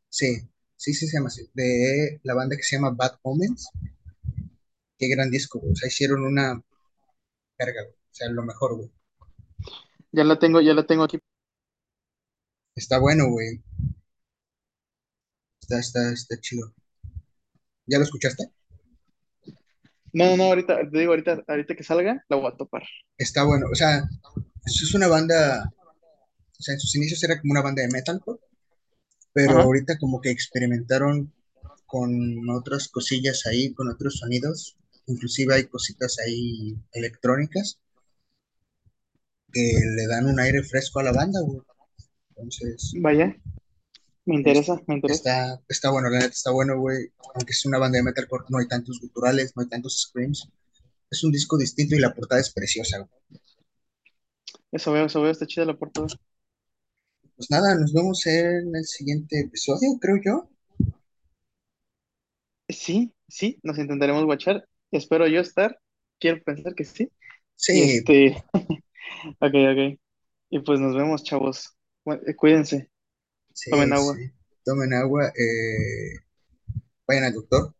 Sí, 0.08 0.48
sí, 0.76 0.92
sí 0.94 1.06
se 1.06 1.16
llama 1.16 1.28
así. 1.28 1.48
De 1.54 2.20
la 2.24 2.34
banda 2.34 2.56
que 2.56 2.62
se 2.62 2.76
llama 2.76 2.90
Bad 2.90 3.18
Omens. 3.22 3.68
Qué 4.98 5.08
gran 5.08 5.30
disco. 5.30 5.60
O 5.60 5.74
sea, 5.74 5.88
hicieron 5.88 6.22
una 6.24 6.62
verga, 7.60 7.82
güey. 7.82 7.94
O 7.94 8.14
sea, 8.14 8.28
lo 8.30 8.42
mejor, 8.42 8.76
güey. 8.76 8.90
Ya 10.12 10.24
la 10.24 10.38
tengo, 10.38 10.60
ya 10.60 10.74
la 10.74 10.86
tengo 10.86 11.04
aquí. 11.04 11.18
Está 12.74 12.98
bueno, 12.98 13.28
güey. 13.28 13.62
Está, 15.60 15.78
está, 15.78 16.12
está 16.12 16.40
chido. 16.40 16.72
¿Ya 17.86 17.98
lo 17.98 18.04
escuchaste? 18.04 18.50
No, 20.12 20.36
no, 20.36 20.44
ahorita, 20.44 20.90
te 20.90 20.98
digo, 20.98 21.12
ahorita, 21.12 21.44
ahorita 21.46 21.76
que 21.76 21.84
salga, 21.84 22.24
la 22.28 22.36
voy 22.36 22.50
a 22.50 22.56
topar. 22.56 22.82
Está 23.16 23.44
bueno. 23.44 23.66
O 23.70 23.74
sea, 23.74 23.98
eso 24.64 24.84
es 24.84 24.94
una 24.94 25.06
banda. 25.06 25.70
O 26.58 26.62
sea, 26.62 26.74
en 26.74 26.80
sus 26.80 26.94
inicios 26.96 27.22
era 27.22 27.40
como 27.40 27.52
una 27.52 27.62
banda 27.62 27.82
de 27.82 27.88
metalcore, 27.88 28.40
pero 29.32 29.52
Ajá, 29.52 29.62
ahorita 29.62 29.98
como 29.98 30.20
que 30.20 30.30
experimentaron 30.30 31.32
con 31.86 32.48
otras 32.50 32.88
cosillas 32.88 33.46
ahí, 33.46 33.72
con 33.72 33.88
otros 33.88 34.18
sonidos. 34.18 34.76
Inclusive 35.06 35.54
hay 35.54 35.66
cositas 35.66 36.18
ahí 36.24 36.76
electrónicas 36.92 37.78
que 39.52 39.72
le 39.96 40.06
dan 40.06 40.26
un 40.26 40.38
aire 40.40 40.62
fresco 40.62 41.00
a 41.00 41.04
la 41.04 41.12
banda, 41.12 41.40
güey. 41.40 41.60
Entonces, 42.30 42.92
vaya, 43.00 43.36
me 44.26 44.34
es- 44.34 44.38
interesa, 44.38 44.80
me 44.86 44.94
interesa. 44.96 45.24
está, 45.24 45.62
está 45.68 45.90
bueno, 45.90 46.08
la 46.10 46.18
neta 46.20 46.30
está 46.32 46.50
bueno, 46.52 46.78
güey. 46.78 47.12
Aunque 47.34 47.52
es 47.52 47.64
una 47.66 47.78
banda 47.78 47.98
de 47.98 48.04
metalcore, 48.04 48.44
no 48.48 48.58
hay 48.58 48.68
tantos 48.68 49.00
guturales, 49.00 49.52
no 49.56 49.62
hay 49.62 49.68
tantos 49.68 50.00
screams. 50.02 50.48
Es 51.10 51.24
un 51.24 51.32
disco 51.32 51.58
distinto 51.58 51.96
y 51.96 52.00
la 52.00 52.14
portada 52.14 52.40
es 52.40 52.52
preciosa, 52.52 52.98
güey. 52.98 53.10
Eso 54.72 54.92
veo, 54.92 55.06
eso 55.06 55.20
veo, 55.22 55.30
está 55.30 55.46
chida 55.46 55.64
la 55.64 55.78
portada. 55.78 56.08
Pues 57.34 57.50
nada, 57.50 57.74
nos 57.74 57.92
vemos 57.92 58.24
en 58.26 58.76
el 58.76 58.84
siguiente 58.84 59.40
episodio, 59.40 59.98
creo 60.00 60.16
yo. 60.24 60.48
Sí, 62.68 63.12
sí, 63.28 63.58
nos 63.62 63.78
intentaremos 63.78 64.24
guachar. 64.24 64.66
Espero 64.90 65.26
yo 65.28 65.40
estar. 65.40 65.78
Quiero 66.18 66.42
pensar 66.42 66.74
que 66.74 66.84
sí. 66.84 67.10
Y 67.70 67.82
Sí, 67.82 67.82
este, 67.82 68.44
ok, 69.40 69.54
ok. 69.72 70.00
Y 70.50 70.60
pues 70.60 70.80
nos 70.80 70.96
vemos, 70.96 71.24
chavos. 71.24 71.76
Eh, 72.06 72.36
Cuídense, 72.36 72.90
tomen 73.68 73.92
sí, 73.92 73.94
agua. 73.94 74.14
sí. 74.14 74.30
Tomen 74.64 74.92
agua, 74.94 75.28
eh, 75.28 76.20
vayan 77.06 77.24
al 77.24 77.34
doctor. 77.34 77.74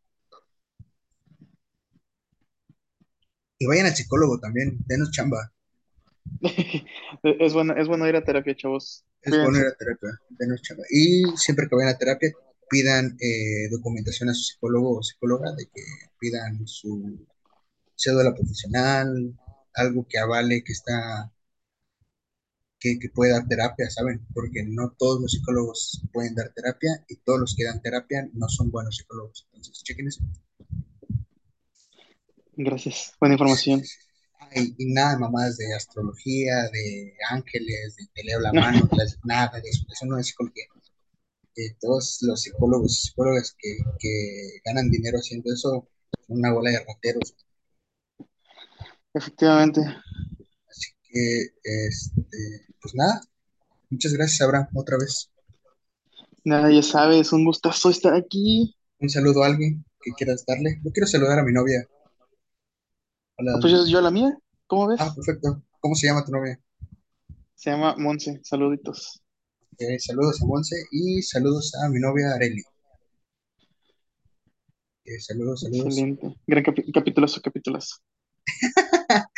Y 3.61 3.67
vayan 3.67 3.87
al 3.87 3.95
psicólogo 3.95 4.41
también, 4.41 4.79
denos 4.89 5.13
chamba. 5.13 5.53
Es 7.23 7.53
bueno, 7.55 7.75
es 7.77 7.89
bueno 7.89 8.09
ir 8.09 8.17
a 8.17 8.25
terapia, 8.25 8.55
chavos. 8.55 9.05
Es 9.23 9.39
bueno 9.39 9.59
ir 9.59 9.65
Cuídense. 9.65 9.67
a 9.67 9.75
terapia, 9.77 10.11
denos 10.29 10.61
chamba. 10.63 10.85
Y 10.91 11.25
siempre 11.37 11.67
que 11.69 11.75
vayan 11.75 11.95
a 11.95 11.99
terapia, 11.99 12.33
pidan 12.71 13.17
eh, 13.21 13.69
documentación 13.71 14.31
a 14.31 14.35
su 14.35 14.45
psicólogo 14.45 14.99
o 14.99 15.03
psicóloga 15.03 15.53
de 15.57 15.67
que 15.67 15.83
pidan 16.21 16.67
su 16.67 17.27
cédula 17.97 18.35
profesional, 18.35 19.09
algo 19.75 20.07
que 20.09 20.19
avale 20.19 20.63
que 20.65 20.73
está, 20.73 21.33
que, 22.79 22.99
que 22.99 23.09
puede 23.11 23.33
dar 23.33 23.47
terapia, 23.49 23.91
¿saben? 23.91 24.27
Porque 24.33 24.63
no 24.67 24.95
todos 24.99 25.21
los 25.21 25.33
psicólogos 25.33 26.03
pueden 26.13 26.35
dar 26.35 26.53
terapia 26.55 27.05
y 27.09 27.17
todos 27.17 27.41
los 27.41 27.55
que 27.57 27.65
dan 27.65 27.83
terapia 27.83 28.29
no 28.33 28.49
son 28.49 28.71
buenos 28.71 28.97
psicólogos. 28.97 29.47
Entonces, 29.53 29.83
chequen 29.85 30.09
eso. 30.09 30.23
Gracias. 32.57 33.15
Buena 33.21 33.35
información. 33.35 33.83
Ay, 34.53 34.75
y 34.79 34.93
nada, 34.93 35.19
mamás 35.19 35.57
de 35.59 35.75
astrología, 35.75 36.69
de 36.73 37.15
ángeles, 37.31 37.97
de 37.97 38.07
te 38.15 38.25
leo 38.25 38.41
la 38.41 38.53
mano, 38.53 38.87
de 38.91 38.97
las- 38.97 39.19
nada 39.25 39.61
de 39.61 39.69
eso. 39.69 39.85
Eso 39.91 40.07
no 40.07 40.19
es 40.19 40.27
psicología. 40.29 40.65
Eh, 41.57 41.77
todos 41.81 42.19
los 42.23 42.43
psicólogos 42.43 42.93
y 42.93 43.09
psicólogas 43.09 43.57
que, 43.59 43.79
que 43.99 44.61
ganan 44.65 44.91
dinero 44.91 45.19
haciendo 45.19 45.53
eso 45.53 45.89
son 46.27 46.39
una 46.39 46.53
bola 46.53 46.71
de 46.71 46.85
rateros. 46.85 47.35
Efectivamente. 49.13 49.81
Así 50.69 50.91
que, 51.03 51.43
este, 51.65 52.67
pues 52.81 52.95
nada, 52.95 53.21
muchas 53.91 54.13
gracias, 54.13 54.41
Abraham, 54.41 54.69
otra 54.75 54.97
vez. 54.99 55.31
Nada, 56.45 56.71
ya 56.71 56.83
sabes, 56.83 57.33
un 57.33 57.45
gustazo 57.45 57.91
estar 57.91 58.15
aquí. 58.15 58.75
Un 59.01 59.11
saludo 59.11 59.43
a 59.43 59.47
alguien 59.47 59.85
que 60.01 60.13
quieras 60.13 60.45
darle. 60.47 60.81
Yo 60.85 60.93
quiero 60.93 61.07
saludar 61.07 61.41
a 61.41 61.43
mi 61.43 61.53
novia. 61.53 61.87
Hola. 63.37 63.59
Pues 63.61 63.73
yo, 63.73 63.87
yo 63.87 64.01
la 64.01 64.11
mía, 64.11 64.39
¿cómo 64.67 64.89
ves? 64.89 65.01
Ah, 65.01 65.13
perfecto. 65.15 65.63
¿Cómo 65.81 65.95
se 65.95 66.07
llama 66.07 66.25
tu 66.25 66.33
novia? 66.33 66.61
Se 67.55 67.71
llama 67.71 67.97
Monse. 67.97 68.41
Saluditos. 68.43 69.23
Eh, 69.81 69.99
saludos 69.99 70.43
a 70.43 70.47
Monse 70.47 70.77
y 70.93 71.23
saludos 71.23 71.73
a 71.83 71.89
mi 71.89 72.01
novia 72.01 72.35
Areli. 72.35 72.63
Eh, 75.07 75.19
saludos, 75.21 75.63
saludos. 75.63 75.87
Excelente. 75.87 76.37
Gran 76.47 76.63
capi 76.63 76.93
capitulazo, 76.93 77.41
capitulazo. 77.41 77.97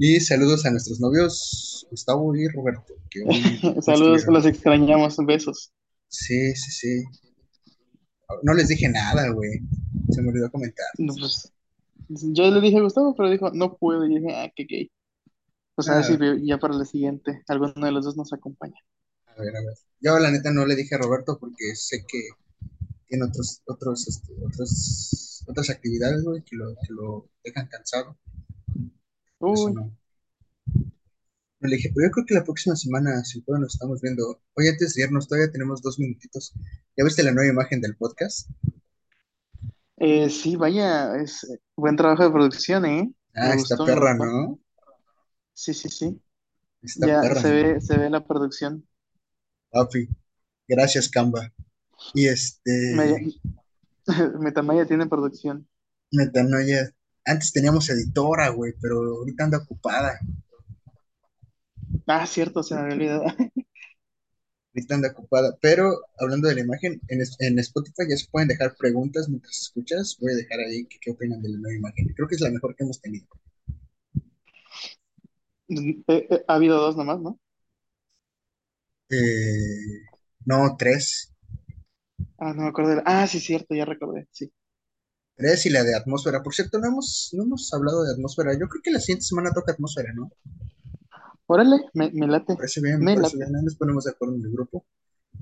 Y 0.00 0.20
saludos 0.20 0.64
a 0.64 0.70
nuestros 0.70 1.00
novios 1.00 1.84
Gustavo 1.90 2.32
y 2.36 2.46
Roberto, 2.46 2.94
que 3.10 3.24
Saludos, 3.82 4.24
los 4.28 4.46
extrañamos. 4.46 5.16
Besos. 5.26 5.72
Sí, 6.06 6.54
sí, 6.54 6.70
sí. 6.70 7.04
No 8.44 8.54
les 8.54 8.68
dije 8.68 8.88
nada, 8.88 9.28
güey. 9.30 9.58
Se 10.10 10.22
me 10.22 10.28
olvidó 10.28 10.52
comentar. 10.52 10.86
No, 10.98 11.12
pues, 11.18 11.52
yo 12.08 12.48
le 12.48 12.60
dije 12.60 12.78
a 12.78 12.82
Gustavo, 12.82 13.16
pero 13.16 13.28
dijo, 13.28 13.50
no 13.50 13.76
puedo. 13.76 14.06
Y 14.06 14.20
dije, 14.20 14.32
ah, 14.36 14.52
qué 14.54 14.66
gay. 14.70 14.92
Pues 15.74 15.88
a 15.88 15.96
ver 15.96 16.04
si 16.04 16.46
ya 16.46 16.58
para 16.58 16.74
la 16.74 16.84
siguiente, 16.84 17.42
alguno 17.48 17.72
de 17.74 17.90
los 17.90 18.04
dos 18.04 18.16
nos 18.16 18.32
acompaña. 18.32 18.78
A 19.38 19.42
ver, 19.42 19.56
a 19.56 19.60
ver. 19.60 19.74
Yo 20.00 20.18
la 20.18 20.30
neta 20.30 20.50
no 20.52 20.66
le 20.66 20.76
dije 20.76 20.94
a 20.94 20.98
Roberto 20.98 21.38
porque 21.40 21.74
sé 21.76 22.04
que 22.06 22.28
tiene 23.08 23.26
otros, 23.26 23.62
otros, 23.66 24.08
este, 24.08 24.34
otros, 24.46 25.44
otras 25.48 25.70
actividades, 25.70 26.24
güey, 26.24 26.42
que 26.44 26.56
lo, 26.56 26.74
que 26.74 26.94
lo 26.94 27.30
dejan 27.44 27.68
cansado. 27.68 28.18
Por 29.38 29.54
eso 29.54 29.70
no. 29.70 29.92
No 31.60 31.68
le 31.68 31.76
dije, 31.76 31.92
pero 31.94 32.08
yo 32.08 32.10
creo 32.10 32.26
que 32.26 32.34
la 32.34 32.42
próxima 32.42 32.74
semana, 32.74 33.22
si 33.24 33.40
puedo, 33.42 33.60
nos 33.60 33.74
estamos 33.74 34.00
viendo. 34.00 34.42
Oye, 34.54 34.70
antes 34.70 34.94
de 34.94 35.02
irnos, 35.04 35.28
todavía 35.28 35.52
tenemos 35.52 35.82
dos 35.82 35.98
minutitos. 36.00 36.52
¿Ya 36.96 37.04
viste 37.04 37.22
la 37.22 37.30
nueva 37.32 37.52
imagen 37.52 37.80
del 37.80 37.96
podcast? 37.96 38.50
eh, 39.96 40.30
sí, 40.30 40.56
vaya, 40.56 41.16
es 41.16 41.44
eh, 41.44 41.58
buen 41.76 41.96
trabajo 41.96 42.24
de 42.24 42.30
producción, 42.30 42.84
¿eh? 42.86 43.12
Ah, 43.34 43.54
Me 43.54 43.56
gustó, 43.56 43.86
me 43.86 43.94
perra. 43.94 44.14
¿no? 44.14 44.58
Sí, 45.52 45.74
sí, 45.74 45.88
sí. 45.88 46.22
Está 46.82 47.06
Ya 47.06 47.20
perra, 47.20 47.42
se 47.42 47.50
¿no? 47.52 47.52
ve, 47.52 47.80
se 47.80 47.98
ve 47.98 48.10
la 48.10 48.24
producción. 48.26 48.86
Papi, 49.70 50.08
gracias, 50.66 51.08
Canva. 51.08 51.52
Y 52.14 52.28
Maya- 52.90 53.16
este, 53.16 53.40
Metamaya 54.40 54.86
tiene 54.86 55.06
producción. 55.06 55.68
Metanoia, 56.12 56.90
antes 57.24 57.52
teníamos 57.52 57.88
editora, 57.90 58.48
güey, 58.50 58.74
pero 58.80 58.96
ahorita 59.18 59.44
anda 59.44 59.58
ocupada. 59.58 60.18
Ah, 62.06 62.26
cierto, 62.26 62.62
se 62.62 62.74
me 62.74 62.80
había 62.82 62.94
olvidado. 62.94 63.24
Ahorita 64.74 64.94
anda 64.94 65.10
ocupada. 65.10 65.58
Pero 65.60 65.90
hablando 66.18 66.48
de 66.48 66.54
la 66.54 66.60
imagen, 66.62 67.00
en, 67.08 67.20
en 67.40 67.58
Spotify 67.58 68.04
ya 68.08 68.16
se 68.16 68.28
pueden 68.30 68.48
dejar 68.48 68.76
preguntas 68.76 69.28
mientras 69.28 69.56
escuchas. 69.58 70.16
Voy 70.20 70.32
a 70.32 70.36
dejar 70.36 70.60
ahí 70.60 70.86
que, 70.86 70.98
qué 71.00 71.10
opinan 71.10 71.42
de 71.42 71.50
la 71.50 71.58
nueva 71.58 71.76
imagen. 71.76 72.14
Creo 72.14 72.28
que 72.28 72.36
es 72.36 72.40
la 72.40 72.50
mejor 72.50 72.74
que 72.76 72.84
hemos 72.84 73.00
tenido. 73.00 73.26
Eh, 75.68 76.02
eh, 76.08 76.44
ha 76.48 76.54
habido 76.54 76.78
dos 76.80 76.96
nomás, 76.96 77.20
¿no? 77.20 77.38
Eh, 79.10 80.04
no, 80.44 80.76
tres. 80.78 81.34
Ah, 82.38 82.52
no 82.54 82.62
me 82.62 82.68
acuerdo. 82.68 82.90
de 82.90 82.96
la- 82.96 83.02
Ah, 83.06 83.26
sí, 83.26 83.40
cierto, 83.40 83.74
ya 83.74 83.84
recordé. 83.84 84.28
Sí. 84.30 84.52
Tres 85.36 85.66
y 85.66 85.70
la 85.70 85.84
de 85.84 85.94
atmósfera. 85.94 86.42
Por 86.42 86.54
cierto, 86.54 86.78
no 86.78 86.88
hemos, 86.88 87.30
no 87.32 87.44
hemos 87.44 87.72
hablado 87.72 88.02
de 88.04 88.12
atmósfera. 88.12 88.52
Yo 88.54 88.68
creo 88.68 88.82
que 88.82 88.90
la 88.90 89.00
siguiente 89.00 89.24
semana 89.24 89.52
toca 89.52 89.72
atmósfera, 89.72 90.12
¿no? 90.14 90.30
Órale, 91.46 91.76
me, 91.94 92.10
me 92.12 92.26
late. 92.26 92.52
Me 92.52 92.56
parece 92.56 92.80
bien, 92.82 92.98
me 92.98 93.04
Me 93.04 93.14
parece 93.16 93.36
late. 93.36 93.46
bien. 93.50 93.56
Ahí 93.56 93.64
nos 93.64 93.76
ponemos 93.76 94.04
de 94.04 94.10
acuerdo 94.10 94.34
en 94.34 94.44
el 94.44 94.50
grupo 94.52 94.84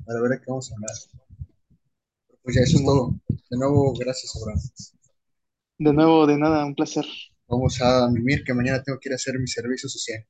para 0.04 0.20
ver 0.20 0.32
de 0.32 0.38
qué 0.38 0.44
vamos 0.48 0.70
a 0.70 0.74
hablar. 0.74 0.90
Pues 2.42 2.54
ya, 2.56 2.62
eso 2.62 2.72
es 2.76 2.78
Simón. 2.78 2.94
todo. 3.28 3.36
De 3.50 3.56
nuevo, 3.58 3.94
gracias, 3.98 4.32
Abraham. 4.36 4.60
De 5.78 5.92
nuevo, 5.92 6.26
de 6.26 6.38
nada, 6.38 6.64
un 6.64 6.74
placer. 6.74 7.04
Vamos 7.48 7.80
a 7.80 8.08
mimir 8.10 8.44
que 8.44 8.54
mañana 8.54 8.82
tengo 8.82 8.98
que 9.00 9.08
ir 9.08 9.12
a 9.14 9.16
hacer 9.16 9.38
mi 9.38 9.46
servicio 9.48 9.88
social. 9.88 10.24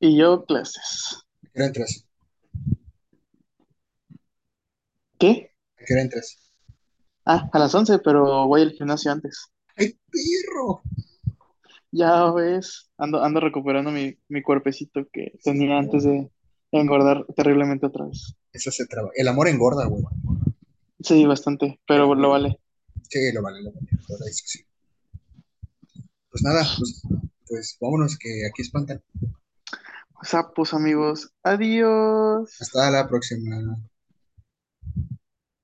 Y 0.00 0.18
yo, 0.18 0.44
clases. 0.44 1.24
¿A 1.54 1.56
qué 1.56 1.64
entras? 1.64 2.04
¿Qué? 5.18 5.52
¿A 5.80 5.84
qué 5.84 5.94
hora 5.94 6.02
entras? 6.02 6.36
Ah, 7.24 7.48
a 7.52 7.58
las 7.60 7.72
11, 7.74 8.00
pero 8.00 8.48
voy 8.48 8.62
al 8.62 8.72
gimnasio 8.72 9.12
antes. 9.12 9.52
¡Ay, 9.76 9.96
perro! 10.10 10.82
Ya 11.92 12.32
ves, 12.32 12.90
ando, 12.98 13.22
ando 13.22 13.38
recuperando 13.38 13.92
mi, 13.92 14.18
mi 14.28 14.42
cuerpecito 14.42 15.06
que 15.12 15.38
tenía 15.44 15.78
antes 15.78 16.02
de 16.02 16.28
engordar 16.72 17.24
terriblemente 17.36 17.86
otra 17.86 18.06
vez. 18.06 18.34
Eso 18.52 18.72
se 18.72 18.86
traba. 18.86 19.10
El 19.14 19.28
amor 19.28 19.46
engorda, 19.46 19.86
güey. 19.86 20.02
Sí, 21.00 21.24
bastante, 21.24 21.80
pero 21.86 22.12
lo 22.16 22.30
vale. 22.30 22.58
Sí, 23.08 23.30
lo 23.32 23.42
vale, 23.42 23.62
lo 23.62 23.70
vale. 23.70 23.86
Que 23.88 24.32
sí. 24.32 24.64
Pues 26.30 26.42
nada, 26.42 26.66
pues, 26.76 27.02
pues 27.46 27.76
vámonos 27.80 28.18
que 28.18 28.44
aquí 28.50 28.62
espantan. 28.62 29.00
Sapos, 30.24 30.74
amigos. 30.74 31.30
Adiós. 31.42 32.56
Hasta 32.60 32.90
la 32.90 33.06
próxima. 33.06 33.76